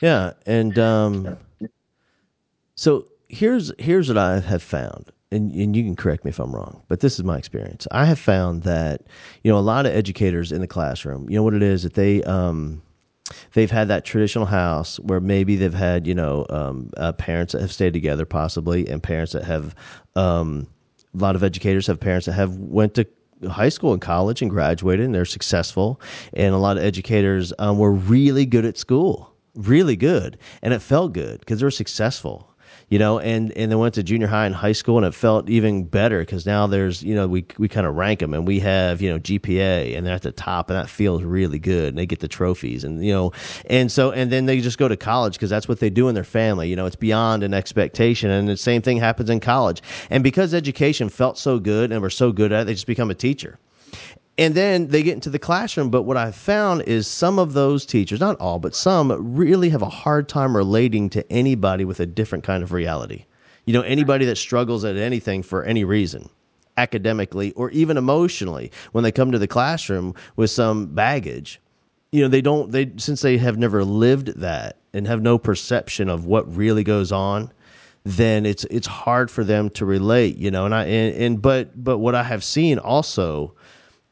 [0.00, 1.36] Yeah, and um,
[2.74, 6.54] so here's here's what I have found, and and you can correct me if I'm
[6.54, 7.86] wrong, but this is my experience.
[7.90, 9.02] I have found that
[9.44, 11.94] you know a lot of educators in the classroom, you know what it is that
[11.94, 12.82] they um,
[13.54, 17.60] they've had that traditional house where maybe they've had you know um, uh, parents that
[17.60, 19.74] have stayed together possibly, and parents that have
[20.16, 20.66] um,
[21.14, 23.06] a lot of educators have parents that have went to
[23.48, 25.98] high school and college and graduated and they're successful.
[26.34, 30.38] And a lot of educators um, were really good at school really good.
[30.62, 32.49] And it felt good because they were successful
[32.90, 35.48] you know and and they went to junior high and high school and it felt
[35.48, 38.60] even better because now there's you know we we kind of rank them and we
[38.60, 41.98] have you know gpa and they're at the top and that feels really good and
[41.98, 43.32] they get the trophies and you know
[43.66, 46.14] and so and then they just go to college because that's what they do in
[46.14, 49.82] their family you know it's beyond an expectation and the same thing happens in college.
[50.10, 53.10] And because education felt so good and we're so good at it they just become
[53.10, 53.58] a teacher
[54.40, 55.90] and then they get into the classroom.
[55.90, 59.82] But what I've found is some of those teachers, not all, but some, really have
[59.82, 63.26] a hard time relating to anybody with a different kind of reality.
[63.66, 66.30] You know, anybody that struggles at anything for any reason,
[66.78, 71.60] academically or even emotionally, when they come to the classroom with some baggage,
[72.10, 76.08] you know, they don't, they, since they have never lived that and have no perception
[76.08, 77.52] of what really goes on,
[78.04, 80.64] then it's it's hard for them to relate, you know.
[80.64, 83.54] And I and, and but but what I have seen also,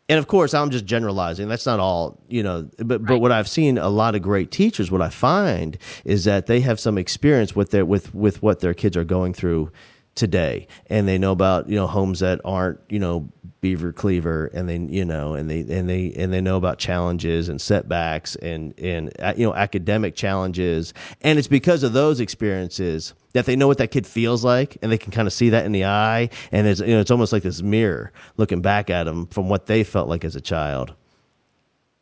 [0.08, 1.48] and of course I'm just generalizing.
[1.48, 2.68] That's not all, you know.
[2.78, 6.46] But but what I've seen a lot of great teachers, what I find is that
[6.46, 9.70] they have some experience with their with with what their kids are going through
[10.14, 13.28] today and they know about you know homes that aren't you know
[13.60, 17.48] beaver cleaver and they you know and they and they and they know about challenges
[17.48, 20.94] and setbacks and and uh, you know academic challenges.
[21.22, 24.92] And it's because of those experiences that they know what that kid feels like and
[24.92, 26.30] they can kind of see that in the eye.
[26.52, 29.66] And it's you know it's almost like this mirror looking back at them from what
[29.66, 30.94] they felt like as a child.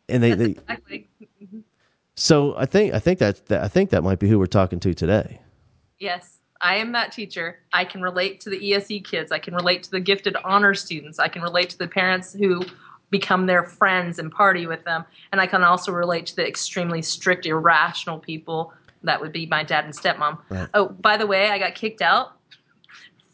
[0.09, 1.09] And they, they exactly.
[2.15, 4.79] so i think i think that, that i think that might be who we're talking
[4.81, 5.41] to today.
[5.99, 7.59] Yes, I am that teacher.
[7.73, 9.33] I can relate to the ESE kids.
[9.33, 11.19] I can relate to the gifted honor students.
[11.19, 12.63] I can relate to the parents who
[13.11, 15.05] become their friends and party with them.
[15.33, 18.73] And I can also relate to the extremely strict, irrational people.
[19.03, 20.39] That would be my dad and stepmom.
[20.49, 20.69] Right.
[20.75, 22.33] Oh, by the way, I got kicked out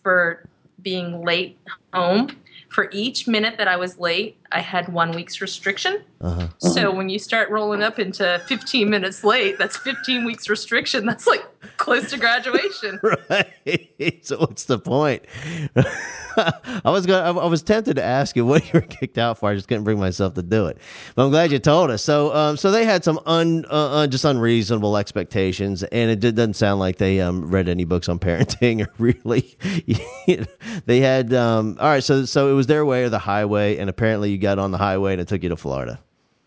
[0.03, 0.47] for
[0.83, 1.59] being late
[1.95, 2.29] home.
[2.73, 6.03] For each minute that I was late, I had one week's restriction.
[6.23, 11.05] uh-huh So when you start rolling up into 15 minutes late, that's 15 weeks restriction.
[11.05, 11.45] That's like
[11.77, 12.99] close to graduation.
[13.31, 15.25] right so what's the point
[16.85, 19.51] i was going I was tempted to ask you what you were kicked out for.
[19.51, 20.79] I just couldn't bring myself to do it.
[21.15, 22.03] But i'm glad you told us.
[22.03, 26.37] So um so they had some un uh, uh, just unreasonable expectations and it did,
[26.37, 29.57] doesn't sound like they um read any books on parenting or really
[30.87, 33.89] they had um all right so so it was their way or the highway and
[33.91, 35.99] apparently you got on the highway and it took you to florida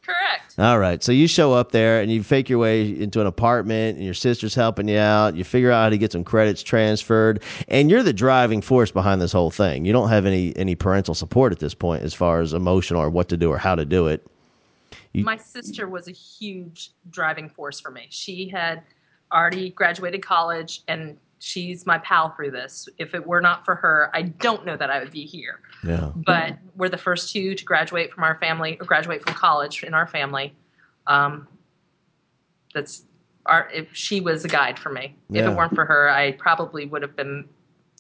[0.05, 0.59] Correct.
[0.59, 1.03] all right.
[1.03, 4.13] So you show up there and you fake your way into an apartment and your
[4.13, 5.35] sister's helping you out.
[5.35, 9.21] You figure out how to get some credits transferred and you're the driving force behind
[9.21, 9.85] this whole thing.
[9.85, 13.09] You don't have any any parental support at this point as far as emotional or
[13.09, 14.25] what to do or how to do it.
[15.13, 18.07] My sister was a huge driving force for me.
[18.09, 18.83] She had
[19.31, 22.89] already graduated college and she's my pal through this.
[22.97, 25.60] If it were not for her, I don't know that I would be here.
[25.86, 26.12] Yeah.
[26.15, 29.93] But we're the first two to graduate from our family or graduate from college in
[29.93, 30.55] our family.
[31.05, 31.47] Um,
[32.73, 33.03] that's
[33.45, 35.15] our if she was a guide for me.
[35.31, 37.47] If it weren't for her, I probably would have been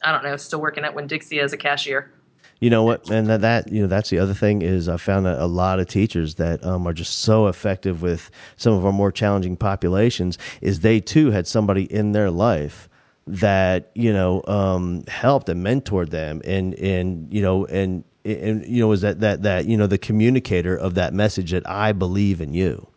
[0.03, 2.11] I don't know, still working at Winn Dixie as a cashier.
[2.59, 5.27] You know what, and that, that you know that's the other thing is I found
[5.27, 8.91] that a lot of teachers that um, are just so effective with some of our
[8.91, 12.89] more challenging populations is they too had somebody in their life
[13.27, 18.79] that you know um, helped and mentored them and and you know and and you
[18.79, 22.41] know was that that that you know the communicator of that message that I believe
[22.41, 22.87] in you.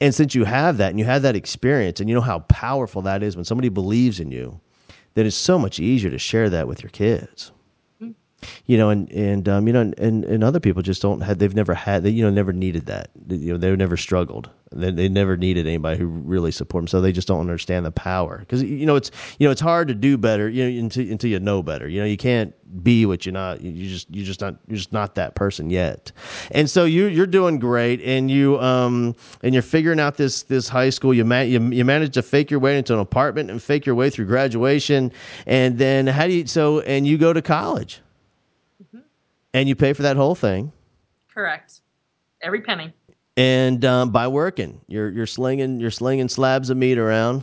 [0.00, 3.02] And since you have that and you have that experience and you know how powerful
[3.02, 4.60] that is when somebody believes in you,
[5.14, 7.52] then it's so much easier to share that with your kids.
[8.66, 11.38] You know, and and um, you know, and, and other people just don't have.
[11.38, 12.02] They've never had.
[12.02, 13.10] They you know never needed that.
[13.28, 14.50] You know, they've never struggled.
[14.72, 16.88] They, they never needed anybody who really support them.
[16.88, 19.88] So they just don't understand the power because you know it's you know it's hard
[19.88, 20.48] to do better.
[20.48, 21.88] You know until until you know better.
[21.88, 23.60] You know you can't be what you're not.
[23.60, 26.10] You just you just not you're just not that person yet.
[26.50, 30.68] And so you you're doing great, and you um and you're figuring out this this
[30.68, 31.14] high school.
[31.14, 33.94] You man you, you managed to fake your way into an apartment and fake your
[33.94, 35.12] way through graduation,
[35.46, 38.00] and then how do you so and you go to college
[39.54, 40.70] and you pay for that whole thing.
[41.32, 41.80] Correct.
[42.42, 42.92] Every penny.
[43.36, 47.42] And um, by working, you're you're slinging you're slinging slabs of meat around,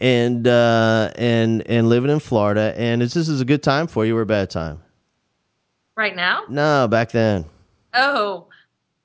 [0.00, 2.74] and uh, and and living in Florida.
[2.76, 4.80] And is this is a good time for you or a bad time?
[5.96, 6.42] Right now?
[6.48, 7.44] No, back then.
[7.94, 8.48] Oh,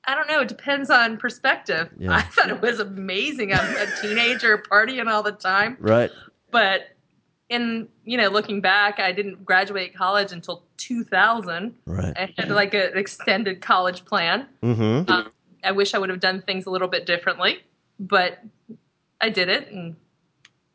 [0.04, 0.40] I don't know.
[0.40, 1.90] It depends on perspective.
[1.98, 2.16] Yeah.
[2.16, 3.54] I thought it was amazing.
[3.54, 5.76] I'm a teenager partying all the time.
[5.78, 6.10] Right.
[6.50, 6.91] But
[7.48, 12.12] in you know looking back i didn't graduate college until 2000 right.
[12.16, 14.46] I had like an extended college plan.
[14.62, 15.10] Mm-hmm.
[15.10, 15.32] um,
[15.64, 17.58] i wish i would have done things a little bit differently
[17.98, 18.42] but
[19.20, 19.96] i did it and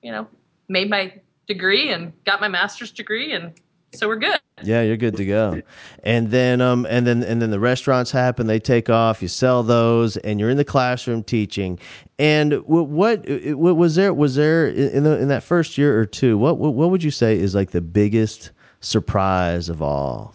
[0.02, 0.28] you know
[0.70, 1.14] made my
[1.48, 3.54] degree and got my master's degree and
[3.94, 4.40] so we're good.
[4.64, 5.62] Yeah, you're good to go.
[6.04, 9.64] And then um and then and then the restaurants happen, they take off, you sell
[9.64, 11.80] those and you're in the classroom teaching.
[12.18, 16.06] And what what, what was there was there in the, in that first year or
[16.06, 20.34] two, what, what what would you say is like the biggest surprise of all?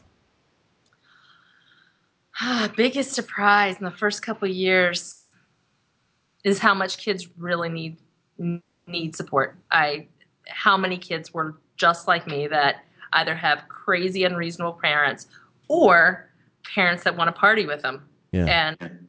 [2.77, 5.23] biggest surprise in the first couple years
[6.45, 7.97] is how much kids really need
[8.87, 9.57] need support.
[9.71, 10.09] I
[10.49, 15.27] how many kids were just like me that either have crazy, unreasonable parents
[15.69, 16.31] or
[16.75, 18.09] parents that want to party with them.
[18.33, 18.45] Yeah.
[18.47, 19.09] And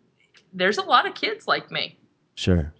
[0.54, 1.98] there's a lot of kids like me.
[2.36, 2.74] Sure.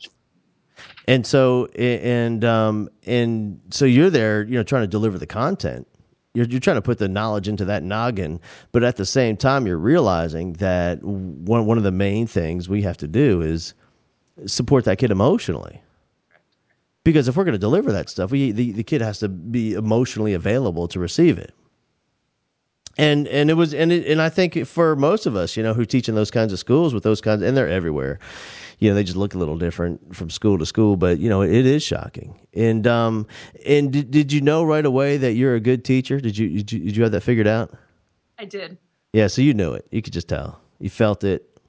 [1.08, 5.88] And so, and um, and so you're there, you know, trying to deliver the content.
[6.34, 8.40] You're, you're trying to put the knowledge into that noggin,
[8.72, 12.82] but at the same time, you're realizing that one one of the main things we
[12.82, 13.74] have to do is
[14.46, 15.82] support that kid emotionally
[17.04, 19.74] because if we're going to deliver that stuff, we the, the kid has to be
[19.74, 21.54] emotionally available to receive it.
[22.98, 25.74] And and it was and it, and I think for most of us, you know,
[25.74, 28.20] who teach in those kinds of schools with those kinds, and they're everywhere.
[28.80, 31.42] You know, they just look a little different from school to school, but you know,
[31.42, 32.40] it is shocking.
[32.54, 33.26] And um,
[33.66, 36.20] and did, did you know right away that you're a good teacher?
[36.20, 37.76] Did you, did you did you have that figured out?
[38.38, 38.78] I did.
[39.12, 39.88] Yeah, so you knew it.
[39.92, 40.60] You could just tell.
[40.80, 41.60] You felt it.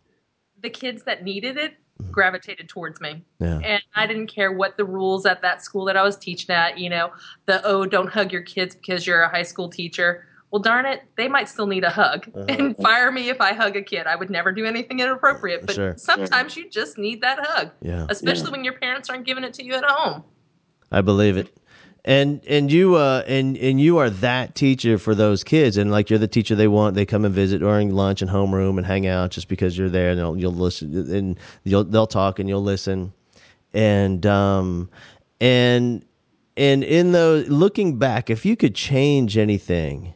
[0.61, 1.75] The kids that needed it
[2.11, 3.23] gravitated towards me.
[3.41, 3.59] Yeah.
[3.59, 6.79] And I didn't care what the rules at that school that I was teaching at,
[6.79, 7.13] you know,
[7.47, 10.27] the oh, don't hug your kids because you're a high school teacher.
[10.51, 12.45] Well, darn it, they might still need a hug uh-huh.
[12.49, 14.07] and fire me if I hug a kid.
[14.07, 15.95] I would never do anything inappropriate, but sure.
[15.97, 18.07] sometimes you just need that hug, yeah.
[18.09, 18.53] especially yeah.
[18.53, 20.23] when your parents aren't giving it to you at home.
[20.93, 21.57] I believe it
[22.05, 25.77] and and you uh and and you are that teacher for those kids.
[25.77, 26.95] And like you're the teacher they want.
[26.95, 30.11] They come and visit during lunch and homeroom and hang out just because you're there.
[30.11, 33.13] And they'll, you'll listen and you'll they'll talk and you'll listen.
[33.73, 34.91] And um
[35.41, 36.05] and
[36.57, 40.15] and in those looking back if you could change anything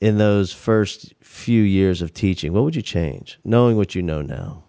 [0.00, 4.22] in those first few years of teaching what would you change knowing what you know
[4.22, 4.64] now?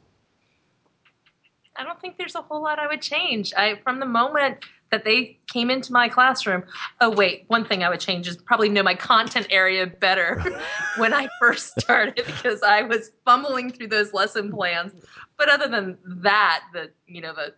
[1.76, 3.54] I don't think there's a whole lot I would change.
[3.56, 4.58] I from the moment
[4.92, 6.64] that they came into my classroom.
[7.02, 10.44] Oh, wait, one thing I would change is probably know my content area better
[10.98, 14.94] when I first started because I was fumbling through those lesson plans.
[15.38, 17.54] But other than that, the you know the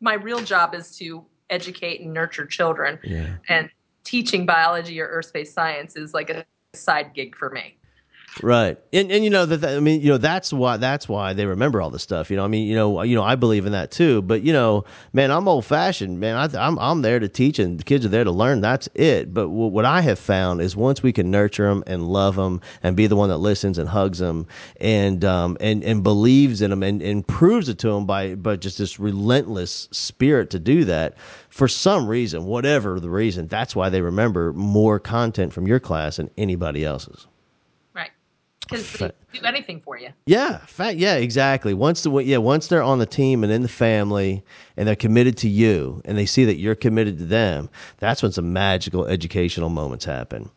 [0.00, 3.36] my real job is to educate and nurture children, yeah.
[3.48, 3.70] and
[4.04, 7.76] teaching biology or earth space science is like a side gig for me.
[8.38, 11.46] Right, and and you know that, I mean you know that's why that's why they
[11.46, 12.30] remember all the stuff.
[12.30, 14.22] You know, I mean you know you know I believe in that too.
[14.22, 16.20] But you know, man, I'm old fashioned.
[16.20, 18.60] Man, I, am I'm, I'm there to teach, and the kids are there to learn.
[18.60, 19.34] That's it.
[19.34, 22.60] But w- what I have found is once we can nurture them and love them,
[22.82, 24.46] and be the one that listens and hugs them,
[24.80, 28.60] and um and and believes in them, and, and proves it to them by but
[28.60, 31.18] just this relentless spirit to do that.
[31.48, 36.16] For some reason, whatever the reason, that's why they remember more content from your class
[36.16, 37.26] than anybody else's
[38.70, 40.10] because they do anything for you.
[40.26, 40.98] Yeah, fact.
[40.98, 41.74] Yeah, exactly.
[41.74, 44.44] Once the yeah, once they're on the team and in the family,
[44.76, 48.32] and they're committed to you, and they see that you're committed to them, that's when
[48.32, 50.50] some magical educational moments happen.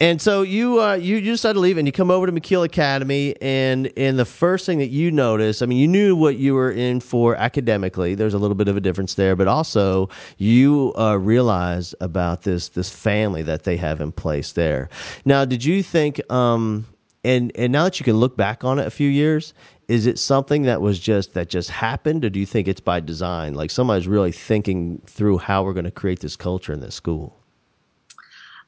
[0.00, 2.64] And so you uh, you you decided to leave, and you come over to McKeel
[2.64, 6.54] Academy, and and the first thing that you notice, I mean, you knew what you
[6.54, 8.16] were in for academically.
[8.16, 12.70] There's a little bit of a difference there, but also you uh, realize about this
[12.70, 14.88] this family that they have in place there.
[15.24, 16.20] Now, did you think?
[16.30, 16.86] Um,
[17.24, 19.54] and and now that you can look back on it a few years
[19.88, 23.00] is it something that was just that just happened or do you think it's by
[23.00, 26.94] design like somebody's really thinking through how we're going to create this culture in this
[26.94, 27.36] school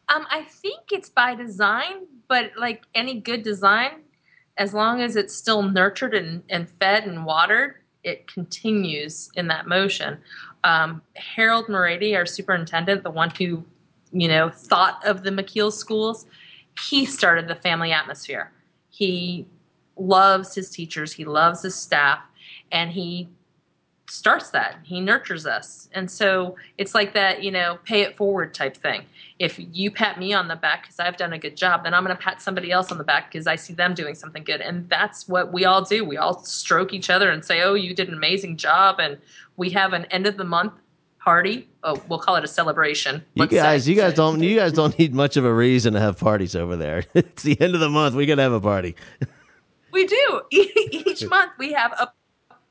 [0.08, 4.02] um I think it's by design, but like any good design,
[4.56, 9.66] as long as it's still nurtured and, and fed and watered, it continues in that
[9.66, 10.18] motion.
[10.64, 13.64] Um, Harold Morady, our superintendent, the one who,
[14.12, 16.26] you know, thought of the McKeel schools,
[16.80, 18.52] he started the family atmosphere.
[18.90, 19.46] He
[19.96, 22.20] loves his teachers, he loves his staff,
[22.72, 23.28] and he
[24.08, 24.76] starts that.
[24.82, 25.88] He nurtures us.
[25.92, 29.04] And so it's like that, you know, pay it forward type thing.
[29.38, 32.04] If you pat me on the back because I've done a good job, then I'm
[32.04, 34.60] going to pat somebody else on the back because I see them doing something good.
[34.60, 36.04] And that's what we all do.
[36.04, 39.00] We all stroke each other and say, oh, you did an amazing job.
[39.00, 39.18] And
[39.56, 40.74] we have an end of the month
[41.26, 41.68] party.
[41.82, 43.20] Oh, we'll call it a celebration.
[43.34, 43.90] You guys, say.
[43.90, 46.76] you guys don't, you guys don't need much of a reason to have parties over
[46.76, 47.04] there.
[47.14, 48.14] it's the end of the month.
[48.14, 48.94] We to have a party.
[49.90, 50.40] we do.
[50.52, 52.12] Each month we have a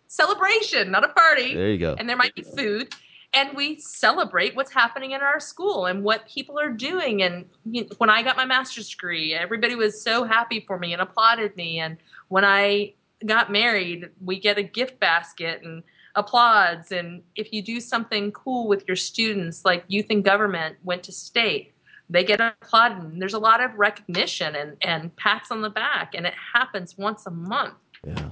[0.07, 1.53] celebration, not a party.
[1.53, 1.95] There you go.
[1.99, 2.95] And there might be food.
[3.33, 7.23] And we celebrate what's happening in our school and what people are doing.
[7.23, 10.93] And you know, when I got my master's degree, everybody was so happy for me
[10.93, 11.79] and applauded me.
[11.79, 11.97] And
[12.29, 12.93] when I
[13.25, 15.83] got married, we get a gift basket and
[16.15, 16.91] applauds.
[16.91, 21.11] And if you do something cool with your students, like youth and government went to
[21.11, 21.73] state,
[22.09, 22.97] they get applauded.
[22.99, 26.13] And there's a lot of recognition and, and pats on the back.
[26.15, 27.75] And it happens once a month.
[28.05, 28.29] Yeah.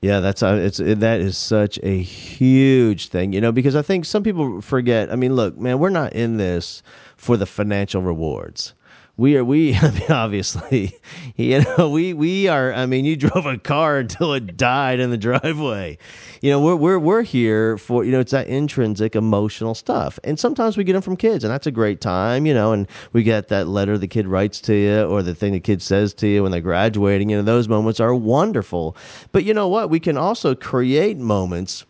[0.00, 3.80] Yeah, that's uh, it's it, that is such a huge thing, you know, because I
[3.80, 5.10] think some people forget.
[5.10, 6.82] I mean, look, man, we're not in this
[7.16, 8.74] for the financial rewards
[9.16, 10.98] we are we I mean, obviously
[11.36, 15.10] you know we we are I mean you drove a car until it died in
[15.10, 15.98] the driveway.
[16.40, 20.18] You know we're we're we're here for you know it's that intrinsic emotional stuff.
[20.24, 22.88] And sometimes we get them from kids and that's a great time you know and
[23.12, 26.12] we get that letter the kid writes to you or the thing the kid says
[26.14, 27.30] to you when they're graduating.
[27.30, 28.96] You know those moments are wonderful.
[29.32, 29.90] But you know what?
[29.90, 31.84] We can also create moments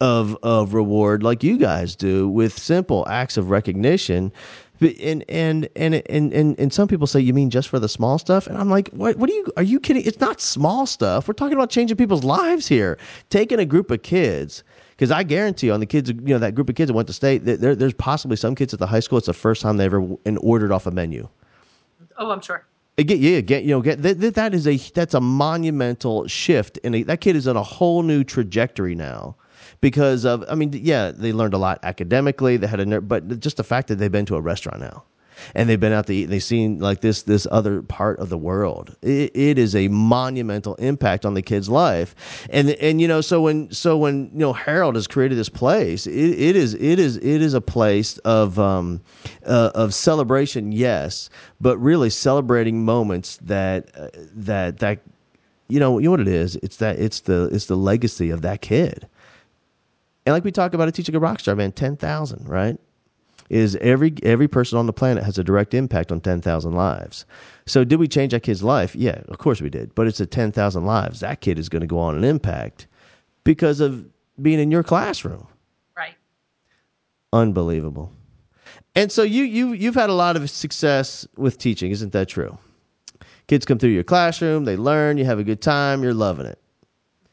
[0.00, 4.30] of of reward like you guys do with simple acts of recognition
[4.80, 8.18] and and and and and and some people say you mean just for the small
[8.18, 11.26] stuff and i'm like what what are you are you kidding it's not small stuff
[11.26, 12.98] we're talking about changing people's lives here
[13.30, 14.62] taking a group of kids
[14.96, 17.06] because I guarantee you, on the kids, you know, that group of kids that went
[17.08, 19.18] to state, there, there's possibly some kids at the high school.
[19.18, 21.28] It's the first time they ever and ordered off a menu.
[22.16, 22.64] Oh, I'm sure.
[22.98, 26.78] Uh, get, yeah, get you know, get that, that is a that's a monumental shift,
[26.82, 29.36] and uh, that kid is on a whole new trajectory now
[29.80, 32.56] because of I mean, yeah, they learned a lot academically.
[32.56, 35.04] They had a but just the fact that they've been to a restaurant now
[35.54, 38.28] and they've been out to eat and they've seen like this this other part of
[38.28, 38.96] the world.
[39.02, 42.14] It, it is a monumental impact on the kid's life.
[42.50, 46.06] And and you know so when so when you know harold has created this place
[46.06, 49.00] it, it is it is it is a place of um
[49.44, 55.00] uh, of celebration yes but really celebrating moments that uh, that that
[55.68, 56.56] you know you know what it is?
[56.56, 59.08] It's that it's the it's the legacy of that kid
[60.26, 62.78] and like we talk about at Teaching a rock star, man, 10,000, right?
[63.48, 67.24] Is every every person on the planet has a direct impact on 10,000 lives.
[67.64, 68.96] So did we change that kid's life?
[68.96, 69.94] Yeah, of course we did.
[69.94, 71.20] But it's a 10,000 lives.
[71.20, 72.88] That kid is going to go on an impact
[73.44, 74.04] because of
[74.42, 75.46] being in your classroom.
[75.96, 76.16] Right.
[77.32, 78.12] Unbelievable.
[78.96, 82.58] And so you you you've had a lot of success with teaching, isn't that true?
[83.46, 86.58] Kids come through your classroom, they learn, you have a good time, you're loving it.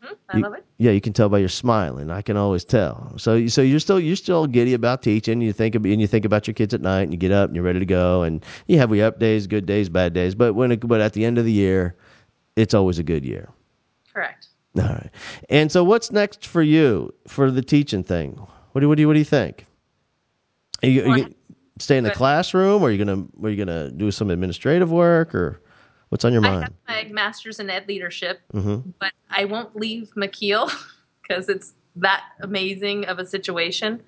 [0.03, 0.13] Mm-hmm.
[0.29, 0.65] I you, love it.
[0.77, 2.11] Yeah, you can tell by your smiling.
[2.11, 3.13] I can always tell.
[3.17, 5.41] So, so you're still you're still giddy about teaching.
[5.41, 7.55] You think and you think about your kids at night, and you get up and
[7.55, 10.35] you're ready to go, and you have your up days, good days, bad days.
[10.35, 11.95] But when it, but at the end of the year,
[12.55, 13.49] it's always a good year.
[14.13, 14.47] Correct.
[14.77, 15.09] All right.
[15.49, 18.45] And so, what's next for you for the teaching thing?
[18.71, 19.65] What do what do you, what do you think?
[20.81, 21.35] Are you, are you
[21.79, 25.33] stay in the classroom, or are you gonna are you gonna do some administrative work,
[25.33, 25.61] or
[26.13, 26.71] What's on your mind?
[26.87, 28.91] I have my master's in ed leadership, mm-hmm.
[28.99, 30.71] but I won't leave McKeel
[31.23, 33.99] because it's that amazing of a situation.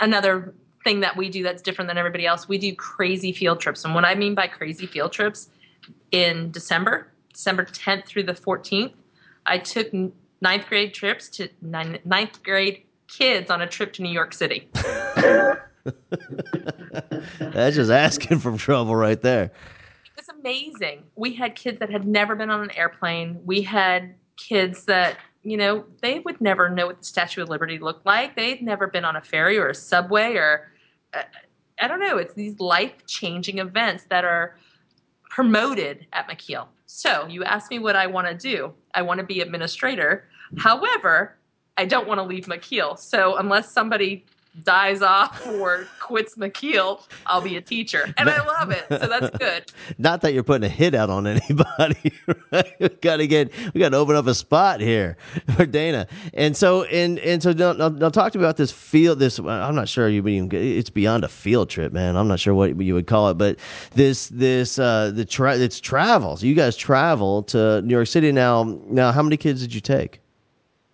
[0.00, 0.52] Another
[0.84, 3.86] thing that we do that's different than everybody else, we do crazy field trips.
[3.86, 5.48] And what I mean by crazy field trips,
[6.12, 8.92] in December, December 10th through the 14th,
[9.46, 14.34] I took ninth grade trips to ninth grade kids on a trip to New York
[14.34, 14.68] City.
[17.40, 19.50] That's just asking for trouble right there
[20.44, 21.02] amazing.
[21.16, 23.40] We had kids that had never been on an airplane.
[23.44, 27.78] We had kids that, you know, they would never know what the Statue of Liberty
[27.78, 28.36] looked like.
[28.36, 30.70] They'd never been on a ferry or a subway or,
[31.14, 31.22] uh,
[31.80, 34.56] I don't know, it's these life changing events that are
[35.30, 36.66] promoted at McKeel.
[36.86, 38.72] So you asked me what I want to do.
[38.94, 40.28] I want to be administrator.
[40.58, 41.36] However,
[41.76, 42.98] I don't want to leave McKeel.
[42.98, 44.26] So unless somebody
[44.62, 48.12] dies off or quits McKeel, I'll be a teacher.
[48.16, 48.84] And I love it.
[48.88, 49.72] So that's good.
[49.98, 52.12] Not that you're putting a hit out on anybody.
[52.52, 52.74] Right?
[52.78, 55.16] We got to get, we got to open up a spot here
[55.56, 56.06] for Dana.
[56.32, 59.88] And so, and, and so now, talk to me about this field, this, I'm not
[59.88, 62.16] sure you mean, it's beyond a field trip, man.
[62.16, 63.58] I'm not sure what you would call it, but
[63.94, 66.42] this, this, uh, the, tra- it's travels.
[66.42, 68.78] You guys travel to New York City now.
[68.86, 70.20] Now, how many kids did you take?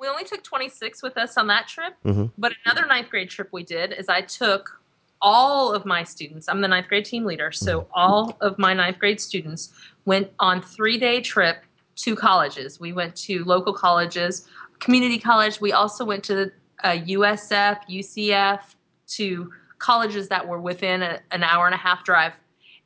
[0.00, 1.94] We only took 26 with us on that trip.
[2.04, 2.26] Mm-hmm.
[2.38, 4.80] But another ninth grade trip we did is I took
[5.22, 6.48] all of my students.
[6.48, 7.90] I'm the ninth grade team leader, so mm-hmm.
[7.94, 9.72] all of my ninth grade students
[10.06, 11.62] went on three day trip
[11.96, 12.80] to colleges.
[12.80, 14.48] We went to local colleges,
[14.78, 15.60] community college.
[15.60, 16.50] We also went to
[16.82, 18.60] uh, USF, UCF,
[19.08, 22.32] to colleges that were within a, an hour and a half drive,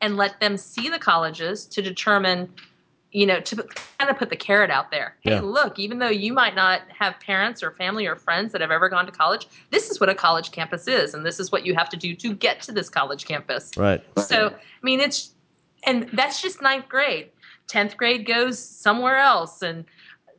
[0.00, 2.52] and let them see the colleges to determine
[3.14, 3.56] you know, to
[3.98, 5.14] kind of put the carrot out there.
[5.20, 5.40] Hey, yeah.
[5.40, 8.88] look, even though you might not have parents or family or friends that have ever
[8.88, 11.74] gone to college, this is what a college campus is, and this is what you
[11.76, 13.70] have to do to get to this college campus.
[13.76, 14.02] Right.
[14.18, 14.52] So, I
[14.82, 15.32] mean, it's,
[15.84, 17.30] and that's just ninth grade.
[17.68, 19.84] 10th grade goes somewhere else, and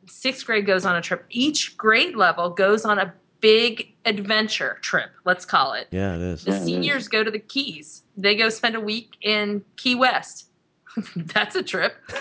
[0.06, 1.24] sixth grade goes on a trip.
[1.30, 5.88] Each grade level goes on a big adventure trip, let's call it.
[5.92, 6.44] Yeah, it is.
[6.44, 10.50] The yeah, seniors go to the Keys, they go spend a week in Key West.
[11.16, 11.94] that's a trip.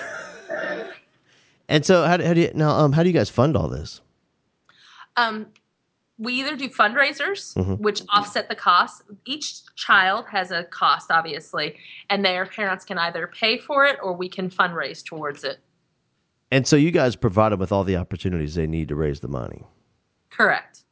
[1.68, 2.72] And so, how, how do you now?
[2.72, 4.02] Um, how do you guys fund all this?
[5.18, 5.48] Um,
[6.18, 7.74] we either do fundraisers, mm-hmm.
[7.76, 9.02] which offset the cost.
[9.26, 11.76] Each child has a cost, obviously,
[12.10, 15.60] and their parents can either pay for it or we can fundraise towards it.
[16.52, 19.28] And so, you guys provide them with all the opportunities they need to raise the
[19.28, 19.64] money.
[20.30, 20.84] Correct.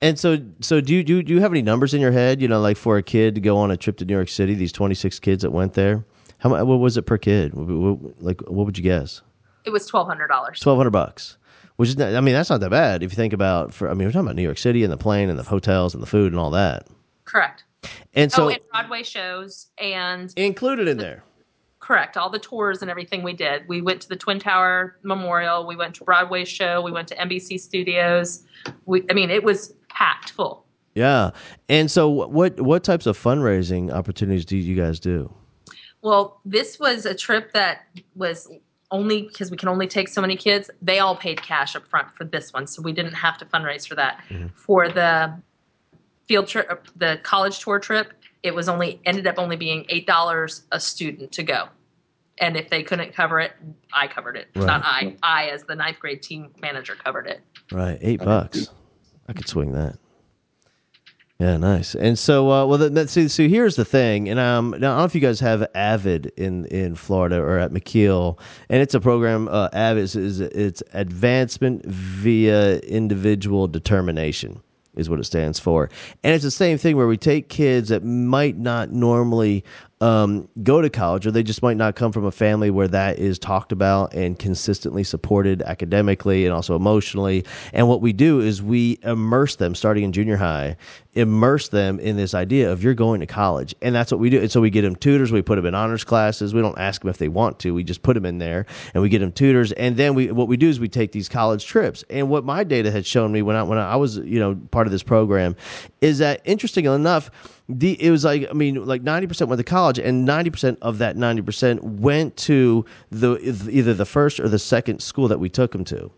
[0.00, 2.42] And so, so do you do, do you have any numbers in your head?
[2.42, 4.54] You know, like for a kid to go on a trip to New York City,
[4.54, 6.04] these twenty six kids that went there.
[6.42, 6.64] How much?
[6.64, 7.52] What was it per kid?
[7.54, 9.22] Like, what would you guess?
[9.64, 10.58] It was twelve hundred dollars.
[10.58, 11.36] Twelve hundred bucks.
[11.76, 13.72] Which is, I mean, that's not that bad if you think about.
[13.72, 15.94] For I mean, we're talking about New York City and the plane and the hotels
[15.94, 16.88] and the food and all that.
[17.26, 17.62] Correct.
[18.14, 21.22] And so, oh, and Broadway shows and included in there.
[21.78, 22.16] Correct.
[22.16, 23.66] All the tours and everything we did.
[23.68, 25.64] We went to the Twin Tower Memorial.
[25.64, 26.82] We went to Broadway show.
[26.82, 28.42] We went to NBC Studios.
[28.86, 30.64] We, I mean, it was packed full.
[30.94, 31.30] Yeah.
[31.68, 35.32] And so, what what types of fundraising opportunities do you guys do?
[36.02, 38.50] Well, this was a trip that was
[38.90, 40.70] only because we can only take so many kids.
[40.82, 43.88] They all paid cash up front for this one, so we didn't have to fundraise
[43.88, 44.20] for that.
[44.28, 44.48] Mm-hmm.
[44.48, 45.34] For the
[46.26, 50.62] field trip, the college tour trip, it was only ended up only being eight dollars
[50.72, 51.68] a student to go.
[52.38, 53.52] And if they couldn't cover it,
[53.92, 54.48] I covered it.
[54.56, 54.66] Right.
[54.66, 55.16] Not I.
[55.22, 57.40] I, as the ninth grade team manager, covered it.
[57.70, 58.68] Right, eight bucks.
[59.28, 59.96] I could swing that.
[61.42, 61.96] Yeah, nice.
[61.96, 64.98] And so, uh, well, that, see, so here's the thing, and um, now I don't
[64.98, 68.38] know if you guys have Avid in in Florida or at McKeel,
[68.68, 69.48] and it's a program.
[69.48, 74.62] Uh, Avid is, is it's Advancement via Individual Determination
[74.94, 75.90] is what it stands for.
[76.22, 79.64] And it's the same thing where we take kids that might not normally
[80.02, 83.20] um, go to college, or they just might not come from a family where that
[83.20, 87.44] is talked about and consistently supported academically and also emotionally.
[87.72, 90.76] And what we do is we immerse them starting in junior high,
[91.14, 93.76] immerse them in this idea of you're going to college.
[93.80, 94.40] And that's what we do.
[94.40, 96.52] And so we get them tutors, we put them in honors classes.
[96.52, 99.02] We don't ask them if they want to, we just put them in there and
[99.04, 99.70] we get them tutors.
[99.72, 102.02] And then we, what we do is we take these college trips.
[102.10, 104.88] And what my data had shown me when I, when I was, you know, part
[104.88, 105.54] of this program
[106.00, 107.30] is that interesting enough,
[107.78, 110.78] the it was like I mean like ninety percent went to college, and ninety percent
[110.82, 113.36] of that ninety percent went to the
[113.70, 116.10] either the first or the second school that we took them to.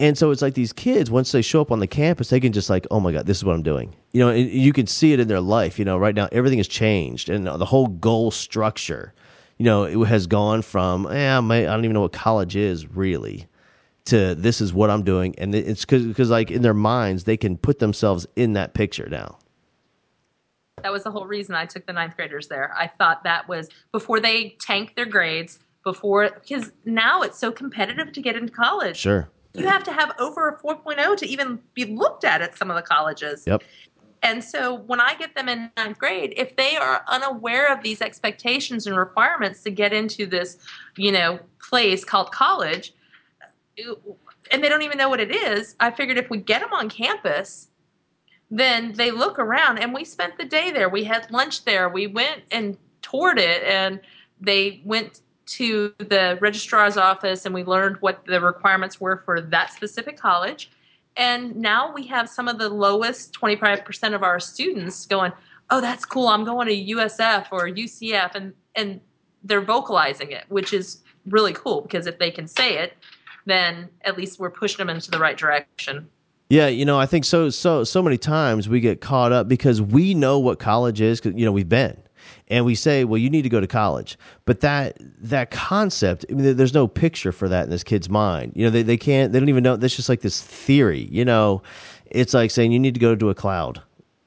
[0.00, 2.52] And so it's like these kids, once they show up on the campus, they can
[2.52, 3.94] just like, oh my God, this is what I'm doing.
[4.12, 5.78] You know, you can see it in their life.
[5.78, 9.14] You know, right now everything has changed, and the whole goal structure,
[9.58, 13.46] you know, it has gone from, eh, I don't even know what college is really,
[14.06, 17.56] to this is what I'm doing, and it's because like in their minds they can
[17.56, 19.38] put themselves in that picture now.
[20.82, 22.74] That was the whole reason I took the ninth graders there.
[22.76, 28.12] I thought that was before they tank their grades, before because now it's so competitive
[28.12, 28.96] to get into college.
[28.96, 29.30] Sure.
[29.54, 32.76] You have to have over a 4.0 to even be looked at at some of
[32.76, 33.44] the colleges.
[33.46, 33.62] Yep.
[34.22, 38.02] And so when I get them in ninth grade, if they are unaware of these
[38.02, 40.58] expectations and requirements to get into this,
[40.96, 42.92] you know, place called college,
[44.50, 46.90] and they don't even know what it is, I figured if we get them on
[46.90, 47.69] campus,
[48.50, 50.88] then they look around and we spent the day there.
[50.88, 51.88] We had lunch there.
[51.88, 54.00] We went and toured it and
[54.40, 59.72] they went to the registrar's office and we learned what the requirements were for that
[59.72, 60.70] specific college.
[61.16, 65.32] And now we have some of the lowest 25% of our students going,
[65.68, 66.28] "Oh, that's cool.
[66.28, 69.00] I'm going to USF or UCF." And and
[69.42, 72.96] they're vocalizing it, which is really cool because if they can say it,
[73.46, 76.08] then at least we're pushing them into the right direction.
[76.50, 79.80] Yeah, you know, I think so so so many times we get caught up because
[79.80, 81.96] we know what college is cuz you know, we've been.
[82.48, 86.34] And we say, "Well, you need to go to college." But that that concept, I
[86.34, 88.52] mean, there's no picture for that in this kid's mind.
[88.56, 91.24] You know, they they can't they don't even know that's just like this theory, you
[91.24, 91.62] know.
[92.10, 93.80] It's like saying you need to go to a cloud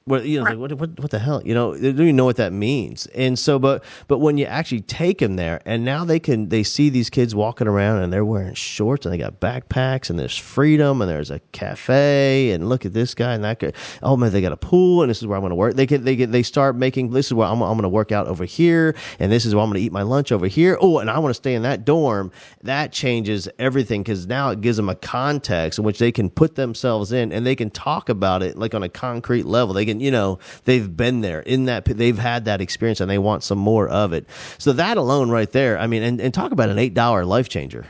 [0.05, 1.41] what you know, like, what, what what the hell?
[1.45, 3.05] You know, they don't even know what that means.
[3.07, 6.63] And so, but but when you actually take them there, and now they can they
[6.63, 10.37] see these kids walking around and they're wearing shorts and they got backpacks and there's
[10.37, 13.71] freedom and there's a cafe and look at this guy and that guy.
[14.01, 15.75] Oh man, they got a pool and this is where I'm going to work.
[15.75, 18.11] They get they get they start making this is where I'm, I'm going to work
[18.11, 20.77] out over here and this is where I'm going to eat my lunch over here.
[20.81, 22.29] Oh, and I want to stay in that dorm.
[22.63, 26.55] That changes everything because now it gives them a context in which they can put
[26.55, 29.73] themselves in and they can talk about it like on a concrete level.
[29.73, 33.17] They can you know they've been there in that they've had that experience and they
[33.17, 34.27] want some more of it.
[34.57, 37.49] So that alone right there i mean and, and talk about an eight dollar life
[37.49, 37.85] changer.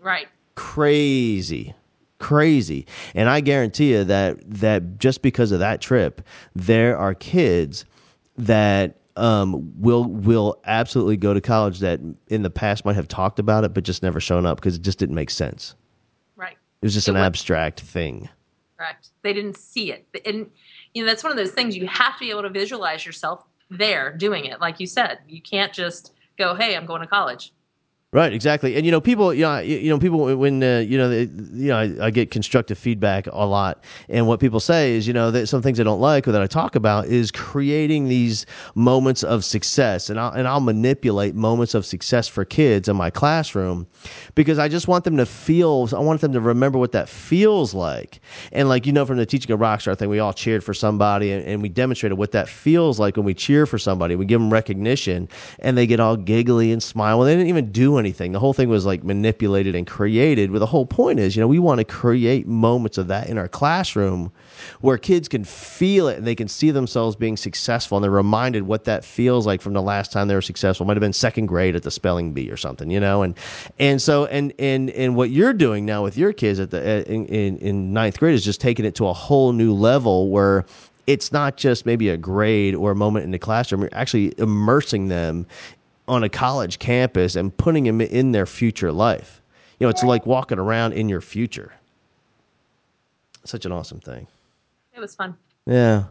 [0.00, 0.28] Right.
[0.54, 1.74] Crazy.
[2.18, 2.86] Crazy.
[3.14, 6.22] And i guarantee you that that just because of that trip
[6.54, 7.84] there are kids
[8.36, 13.38] that um, will will absolutely go to college that in the past might have talked
[13.38, 15.74] about it but just never shown up because it just didn't make sense.
[16.36, 16.56] Right.
[16.80, 18.28] It was just it an abstract thing.
[18.78, 19.10] Correct.
[19.22, 20.06] They didn't see it.
[20.24, 20.50] And
[20.94, 23.44] you know that's one of those things you have to be able to visualize yourself
[23.70, 25.18] there doing it like you said.
[25.28, 27.52] You can't just go hey i'm going to college
[28.12, 31.08] Right, exactly, and you know, people, you know, you know, people when uh, you know,
[31.08, 35.06] they, you know, I, I, get constructive feedback a lot, and what people say is,
[35.06, 38.08] you know, that some things I don't like or that I talk about is creating
[38.08, 42.96] these moments of success, and I'll and I'll manipulate moments of success for kids in
[42.96, 43.86] my classroom
[44.34, 47.74] because I just want them to feel, I want them to remember what that feels
[47.74, 48.18] like,
[48.50, 51.30] and like you know, from the teaching a rockstar thing, we all cheered for somebody,
[51.30, 54.40] and, and we demonstrated what that feels like when we cheer for somebody, we give
[54.40, 55.28] them recognition,
[55.60, 57.16] and they get all giggly and smile.
[57.16, 58.32] Well, they didn't even do anything.
[58.32, 60.50] The whole thing was like manipulated and created.
[60.50, 63.38] Where the whole point is, you know, we want to create moments of that in
[63.38, 64.32] our classroom
[64.80, 68.64] where kids can feel it and they can see themselves being successful and they're reminded
[68.64, 70.84] what that feels like from the last time they were successful.
[70.84, 73.34] It might have been second grade at the spelling bee or something, you know, and
[73.78, 77.26] and so and and and what you're doing now with your kids at the in
[77.26, 80.64] in, in ninth grade is just taking it to a whole new level where
[81.06, 83.80] it's not just maybe a grade or a moment in the classroom.
[83.80, 85.46] You're actually immersing them
[86.10, 89.40] on a college campus and putting them in their future life.
[89.78, 91.72] You know, it's like walking around in your future.
[93.44, 94.26] Such an awesome thing.
[94.92, 95.36] It was fun.
[95.66, 96.04] Yeah.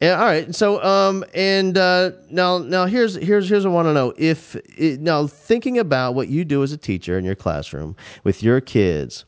[0.00, 0.20] Yeah.
[0.20, 0.54] All right.
[0.54, 4.12] So, um, and uh, now, now here's here's here's what I want to know.
[4.16, 8.42] If it, now thinking about what you do as a teacher in your classroom with
[8.42, 9.24] your kids,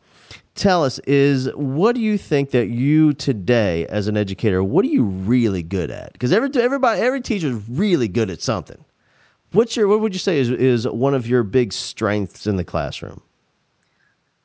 [0.55, 4.89] tell us is what do you think that you today as an educator what are
[4.89, 8.85] you really good at because every everybody every teacher is really good at something
[9.53, 12.65] What's your what would you say is is one of your big strengths in the
[12.65, 13.21] classroom?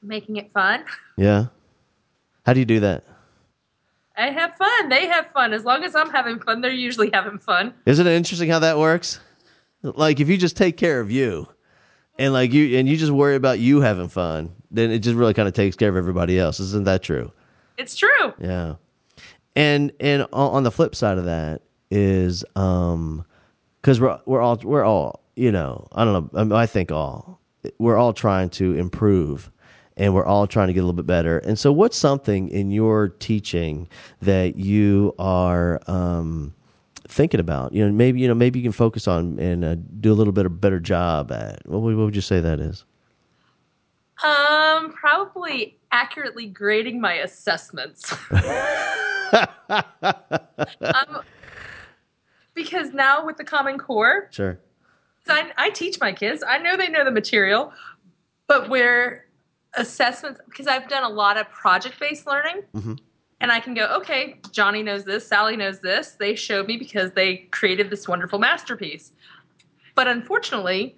[0.02, 0.84] Making it fun.
[1.20, 1.48] Yeah.
[2.46, 3.04] How do you do that?
[4.16, 4.88] I have fun.
[4.90, 5.52] They have fun.
[5.52, 7.74] As long as I'm having fun, they're usually having fun.
[7.88, 9.20] Isn't it interesting how that works?
[9.82, 11.48] Like if you just take care of you
[12.20, 15.34] and like you and you just worry about you having fun, then it just really
[15.34, 16.60] kind of takes care of everybody else.
[16.60, 17.32] Isn't that true?
[17.78, 18.34] It's true.
[18.40, 18.76] Yeah.
[19.56, 23.26] And and on the flip side of that is um
[23.88, 27.40] because we're we're all we're all you know I don't know I think all
[27.78, 29.50] we're all trying to improve
[29.96, 31.40] and we're all trying to get a little bit better.
[31.40, 33.88] And so, what's something in your teaching
[34.22, 36.54] that you are um,
[37.08, 37.72] thinking about?
[37.72, 40.34] You know, maybe you know maybe you can focus on and uh, do a little
[40.34, 41.66] bit of better job at.
[41.66, 42.84] What would, what would you say that is?
[44.22, 48.14] Um, probably accurately grading my assessments.
[50.82, 51.22] um,
[52.58, 54.60] because now with the Common Core, sure,
[55.30, 56.44] I, I teach my kids.
[56.46, 57.72] I know they know the material,
[58.48, 59.28] but where
[59.76, 62.64] assessments, because I've done a lot of project based learning.
[62.76, 62.94] Mm-hmm.
[63.40, 66.18] And I can go, okay, Johnny knows this, Sally knows this.
[66.20, 69.12] They showed me because they created this wonderful masterpiece.
[69.94, 70.98] But unfortunately,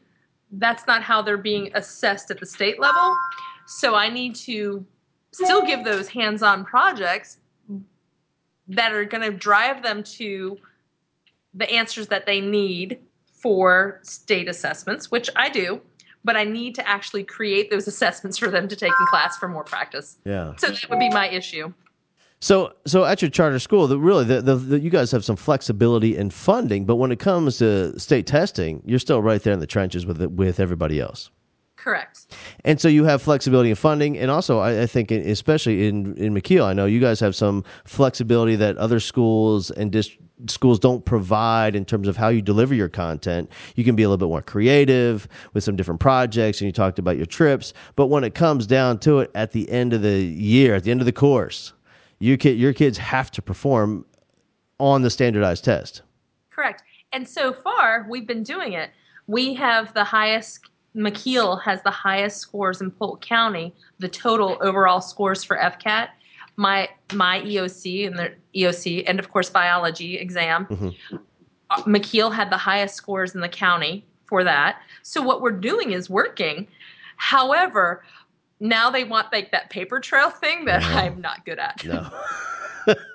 [0.53, 3.17] that's not how they're being assessed at the state level.
[3.67, 4.85] So I need to
[5.31, 7.39] still give those hands on projects
[8.69, 10.57] that are going to drive them to
[11.59, 12.97] the answers that they need
[13.31, 15.81] for state assessments, which I do,
[16.23, 19.47] but I need to actually create those assessments for them to take in class for
[19.47, 20.17] more practice.
[20.25, 20.55] Yeah.
[20.57, 21.71] So that would be my issue.
[22.41, 25.35] So, so at your charter school, the, really, the, the, the, you guys have some
[25.35, 29.59] flexibility in funding, but when it comes to state testing, you're still right there in
[29.59, 31.29] the trenches with it, with everybody else.
[31.75, 32.35] Correct.
[32.65, 36.33] And so you have flexibility in funding, and also I, I think, especially in in
[36.33, 41.03] McKeel, I know you guys have some flexibility that other schools and districts schools don't
[41.03, 43.49] provide in terms of how you deliver your content.
[43.75, 46.99] You can be a little bit more creative with some different projects, and you talked
[46.99, 47.73] about your trips.
[47.95, 50.91] But when it comes down to it, at the end of the year, at the
[50.91, 51.73] end of the course,
[52.19, 54.05] you your kids have to perform
[54.79, 56.01] on the standardized test.
[56.51, 56.83] Correct.
[57.11, 58.91] And so far, we've been doing it.
[59.27, 60.61] We have the highest.
[60.95, 63.73] McKeel has the highest scores in Polk County.
[63.99, 66.09] The total overall scores for FCAT.
[66.59, 70.65] My my EOC and the EOC, and of course biology exam.
[70.65, 71.17] Mm-hmm.
[71.69, 74.81] Uh, McKeel had the highest scores in the county for that.
[75.03, 76.67] So what we're doing is working.
[77.15, 78.03] However,
[78.59, 81.83] now they want like that paper trail thing that I'm not good at.
[81.85, 82.09] No.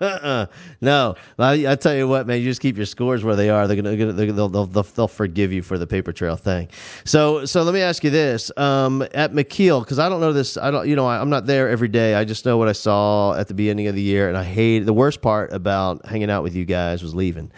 [0.80, 2.40] no, I, I tell you what, man.
[2.40, 3.66] You just keep your scores where they are.
[3.66, 6.68] They're gonna, they're, they'll, they'll, they'll, they'll forgive you for the paper trail thing.
[7.04, 10.56] So, so let me ask you this: um, at McKeel, because I don't know this.
[10.56, 12.14] I don't, you know, I, I'm not there every day.
[12.14, 14.80] I just know what I saw at the beginning of the year, and I hate
[14.80, 17.50] the worst part about hanging out with you guys was leaving.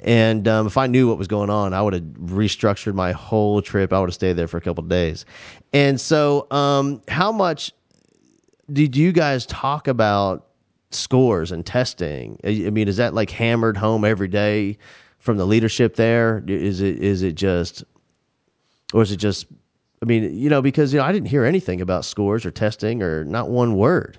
[0.00, 3.62] And um, if I knew what was going on, I would have restructured my whole
[3.62, 3.92] trip.
[3.92, 5.24] I would have stayed there for a couple days.
[5.72, 7.72] And so, um, how much
[8.72, 10.46] did you guys talk about
[10.94, 12.38] scores and testing?
[12.44, 14.78] I mean, is that like hammered home every day
[15.18, 16.42] from the leadership there?
[16.46, 17.84] Is it is it just,
[18.92, 19.46] or is it just?
[20.02, 23.02] I mean, you know, because you know, I didn't hear anything about scores or testing
[23.02, 24.18] or not one word.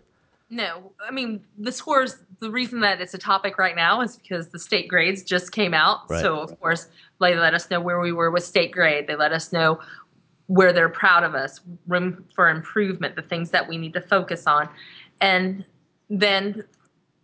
[0.49, 2.17] No, I mean the scores.
[2.39, 5.73] The reason that it's a topic right now is because the state grades just came
[5.73, 6.09] out.
[6.09, 6.21] Right.
[6.21, 6.87] So of course
[7.21, 9.07] they let us know where we were with state grade.
[9.07, 9.79] They let us know
[10.47, 14.45] where they're proud of us, room for improvement, the things that we need to focus
[14.45, 14.69] on,
[15.21, 15.65] and
[16.09, 16.63] then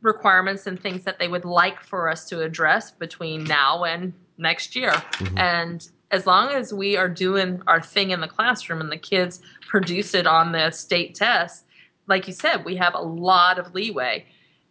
[0.02, 4.76] requirements and things that they would like for us to address between now and next
[4.76, 4.92] year.
[4.92, 5.38] Mm-hmm.
[5.38, 9.42] And as long as we are doing our thing in the classroom and the kids
[9.68, 11.66] produce it on the state test,
[12.08, 14.26] like you said, we have a lot of leeway.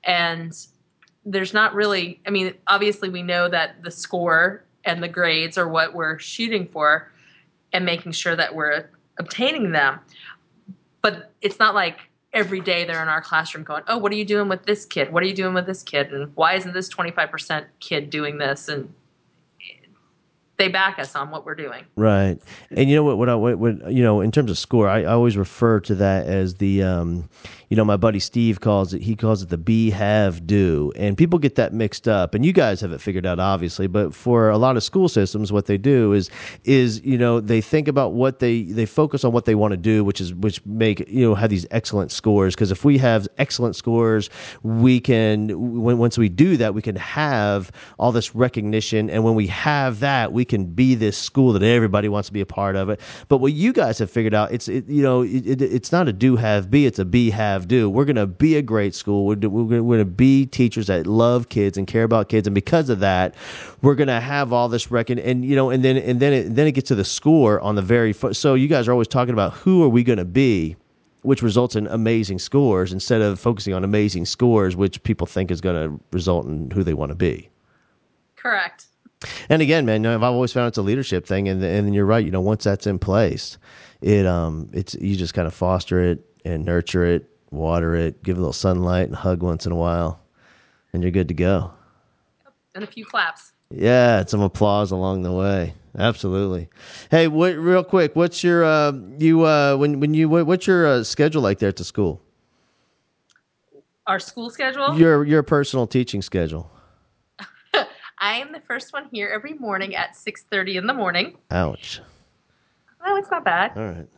[0.05, 0.55] And
[1.25, 5.69] there's not really, I mean, obviously we know that the score and the grades are
[5.69, 7.11] what we're shooting for
[7.73, 10.01] and making sure that we're obtaining them.
[11.03, 11.99] But it's not like
[12.33, 15.13] every day they're in our classroom going, "Oh, what are you doing with this kid?
[15.13, 16.13] What are you doing with this kid?
[16.13, 18.93] And why isn't this 25% kid doing this?" And
[20.61, 21.85] they back us on what we're doing.
[21.97, 22.39] Right,
[22.71, 23.19] and you know what?
[23.19, 25.95] What I what, what you know in terms of score, I, I always refer to
[25.97, 27.29] that as the, um,
[27.71, 29.01] you know, my buddy Steve calls it.
[29.01, 32.35] He calls it the be have do, and people get that mixed up.
[32.35, 33.87] And you guys have it figured out, obviously.
[33.87, 36.31] But for a lot of school systems, what they do is
[36.65, 39.77] is you know they think about what they they focus on what they want to
[39.77, 42.57] do, which is which make you know have these excellent scores.
[42.57, 44.31] Because if we have excellent scores,
[44.65, 45.49] we can
[45.81, 50.01] when, once we do that, we can have all this recognition, and when we have
[50.01, 52.99] that, we can be this school that everybody wants to be a part of it.
[53.29, 56.09] But what you guys have figured out, it's it, you know it, it, it's not
[56.09, 57.89] a do have be, it's a be have do.
[57.91, 59.27] We're going to be a great school.
[59.27, 62.89] We're, we're going to be teachers that love kids and care about kids, and because
[62.89, 63.35] of that,
[63.83, 66.55] we're going to have all this reckon and you know and then and then it,
[66.55, 69.09] then it gets to the score on the very fo- so you guys are always
[69.09, 70.77] talking about who are we going to be
[71.23, 75.61] which results in amazing scores instead of focusing on amazing scores which people think is
[75.61, 77.49] going to result in who they want to be
[78.37, 78.87] Correct.
[79.49, 82.25] and again, man, I've always found it's a leadership thing, and and you're right.
[82.25, 83.59] You know, once that's in place,
[84.01, 88.37] it um, it's you just kind of foster it and nurture it, water it, give
[88.37, 90.21] it a little sunlight, and hug once in a while,
[90.93, 91.73] and you're good to go.
[92.75, 93.53] And a few claps.
[93.71, 95.75] Yeah, some applause along the way.
[95.99, 96.69] Absolutely.
[97.11, 100.87] Hey, what, real quick, what's your uh, you uh, when when you what, what's your
[100.87, 102.23] uh, schedule like there at the school?
[104.07, 104.99] Our school schedule.
[104.99, 106.71] Your your personal teaching schedule.
[108.19, 111.37] I am the first one here every morning at 6:30 in the morning.
[111.51, 112.01] Ouch.
[113.05, 113.73] Oh, it's not bad.
[113.77, 114.09] All right.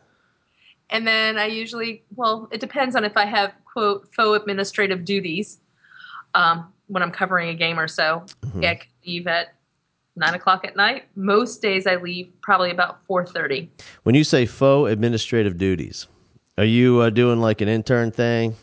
[0.93, 5.59] And then I usually, well, it depends on if I have quote faux administrative duties
[6.35, 8.25] um, when I'm covering a game or so.
[8.59, 9.55] Yeah, I could leave at
[10.15, 11.05] nine o'clock at night.
[11.15, 13.67] Most days I leave probably about 4:30.
[14.03, 16.07] When you say faux administrative duties,
[16.59, 18.55] are you uh, doing like an intern thing?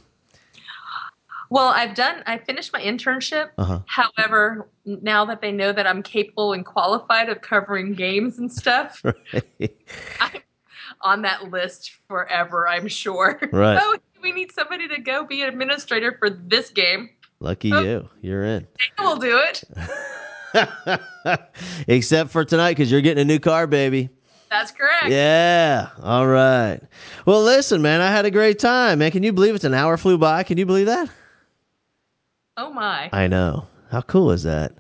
[1.53, 2.23] Well, I've done.
[2.27, 3.49] I finished my internship.
[3.59, 3.81] Uh-huh.
[3.87, 9.03] However, now that they know that I'm capable and qualified of covering games and stuff,
[10.21, 10.31] I'm
[11.03, 12.69] on that list forever.
[12.69, 13.41] I'm sure.
[13.53, 13.79] Right.
[13.81, 17.11] Oh, we need somebody to go be an administrator for this game.
[17.41, 17.81] Lucky Oh.
[17.81, 18.09] you.
[18.21, 18.67] You're in.
[18.99, 19.65] We'll do it.
[21.89, 24.11] Except for tonight because you're getting a new car, baby.
[24.51, 25.09] That's correct.
[25.09, 25.89] Yeah.
[26.03, 26.81] All right.
[27.25, 29.11] Well, listen, man, I had a great time, man.
[29.13, 30.43] Can you believe it's an hour flew by?
[30.43, 31.09] Can you believe that?
[32.57, 33.67] Oh my, I know.
[33.91, 34.73] How cool is that?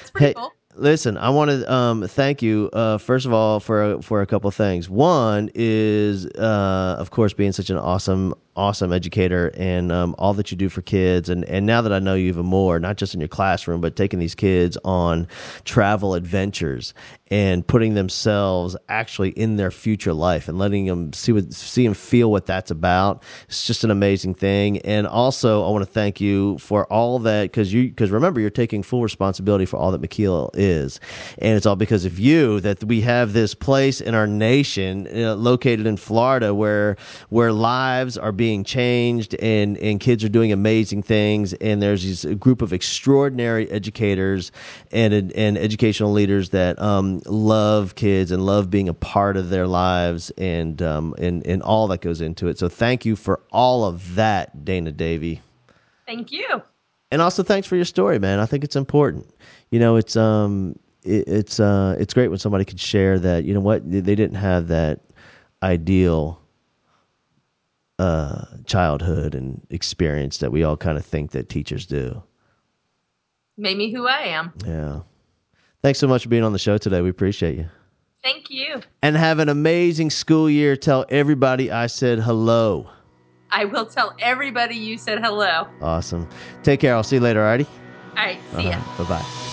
[0.00, 0.52] it's pretty Hey, cool.
[0.74, 4.50] Listen, I want to um, thank you uh, first of all for for a couple
[4.50, 4.88] things.
[4.88, 10.50] One is, uh, of course, being such an awesome awesome educator and um, all that
[10.50, 11.28] you do for kids.
[11.28, 13.96] And, and now that I know you even more, not just in your classroom, but
[13.96, 15.26] taking these kids on
[15.64, 16.92] travel adventures
[17.32, 21.96] and putting themselves actually in their future life and letting them see what see and
[21.96, 23.22] feel what that's about.
[23.48, 24.78] It's just an amazing thing.
[24.80, 28.50] And also, I want to thank you for all that because you because remember you're
[28.50, 31.00] taking full responsibility for all that McKeel is,
[31.38, 35.34] and it's all because of you that we have this place in our nation uh,
[35.34, 36.98] located in Florida where
[37.30, 42.24] where lives are being changed and and kids are doing amazing things and there's these
[42.24, 44.50] a group of extraordinary educators
[44.90, 49.66] and and educational leaders that um, love kids and love being a part of their
[49.66, 52.58] lives and um, and and all that goes into it.
[52.58, 55.40] So thank you for all of that, Dana Davy.
[56.06, 56.62] Thank you.
[57.12, 58.40] And also thanks for your story, man.
[58.40, 59.32] I think it's important.
[59.70, 63.54] You know, it's um it, it's uh it's great when somebody can share that, you
[63.54, 65.00] know what, they didn't have that
[65.62, 66.41] ideal
[67.98, 72.22] uh childhood and experience that we all kind of think that teachers do.
[73.56, 74.52] Made me who I am.
[74.66, 75.00] Yeah.
[75.82, 77.00] Thanks so much for being on the show today.
[77.00, 77.66] We appreciate you.
[78.22, 78.80] Thank you.
[79.02, 80.76] And have an amazing school year.
[80.76, 82.88] Tell everybody I said hello.
[83.50, 85.66] I will tell everybody you said hello.
[85.80, 86.28] Awesome.
[86.62, 86.94] Take care.
[86.94, 87.66] I'll see you later, alrighty?
[88.16, 88.38] All right.
[88.56, 88.80] See ya.
[88.96, 89.48] Bye bye.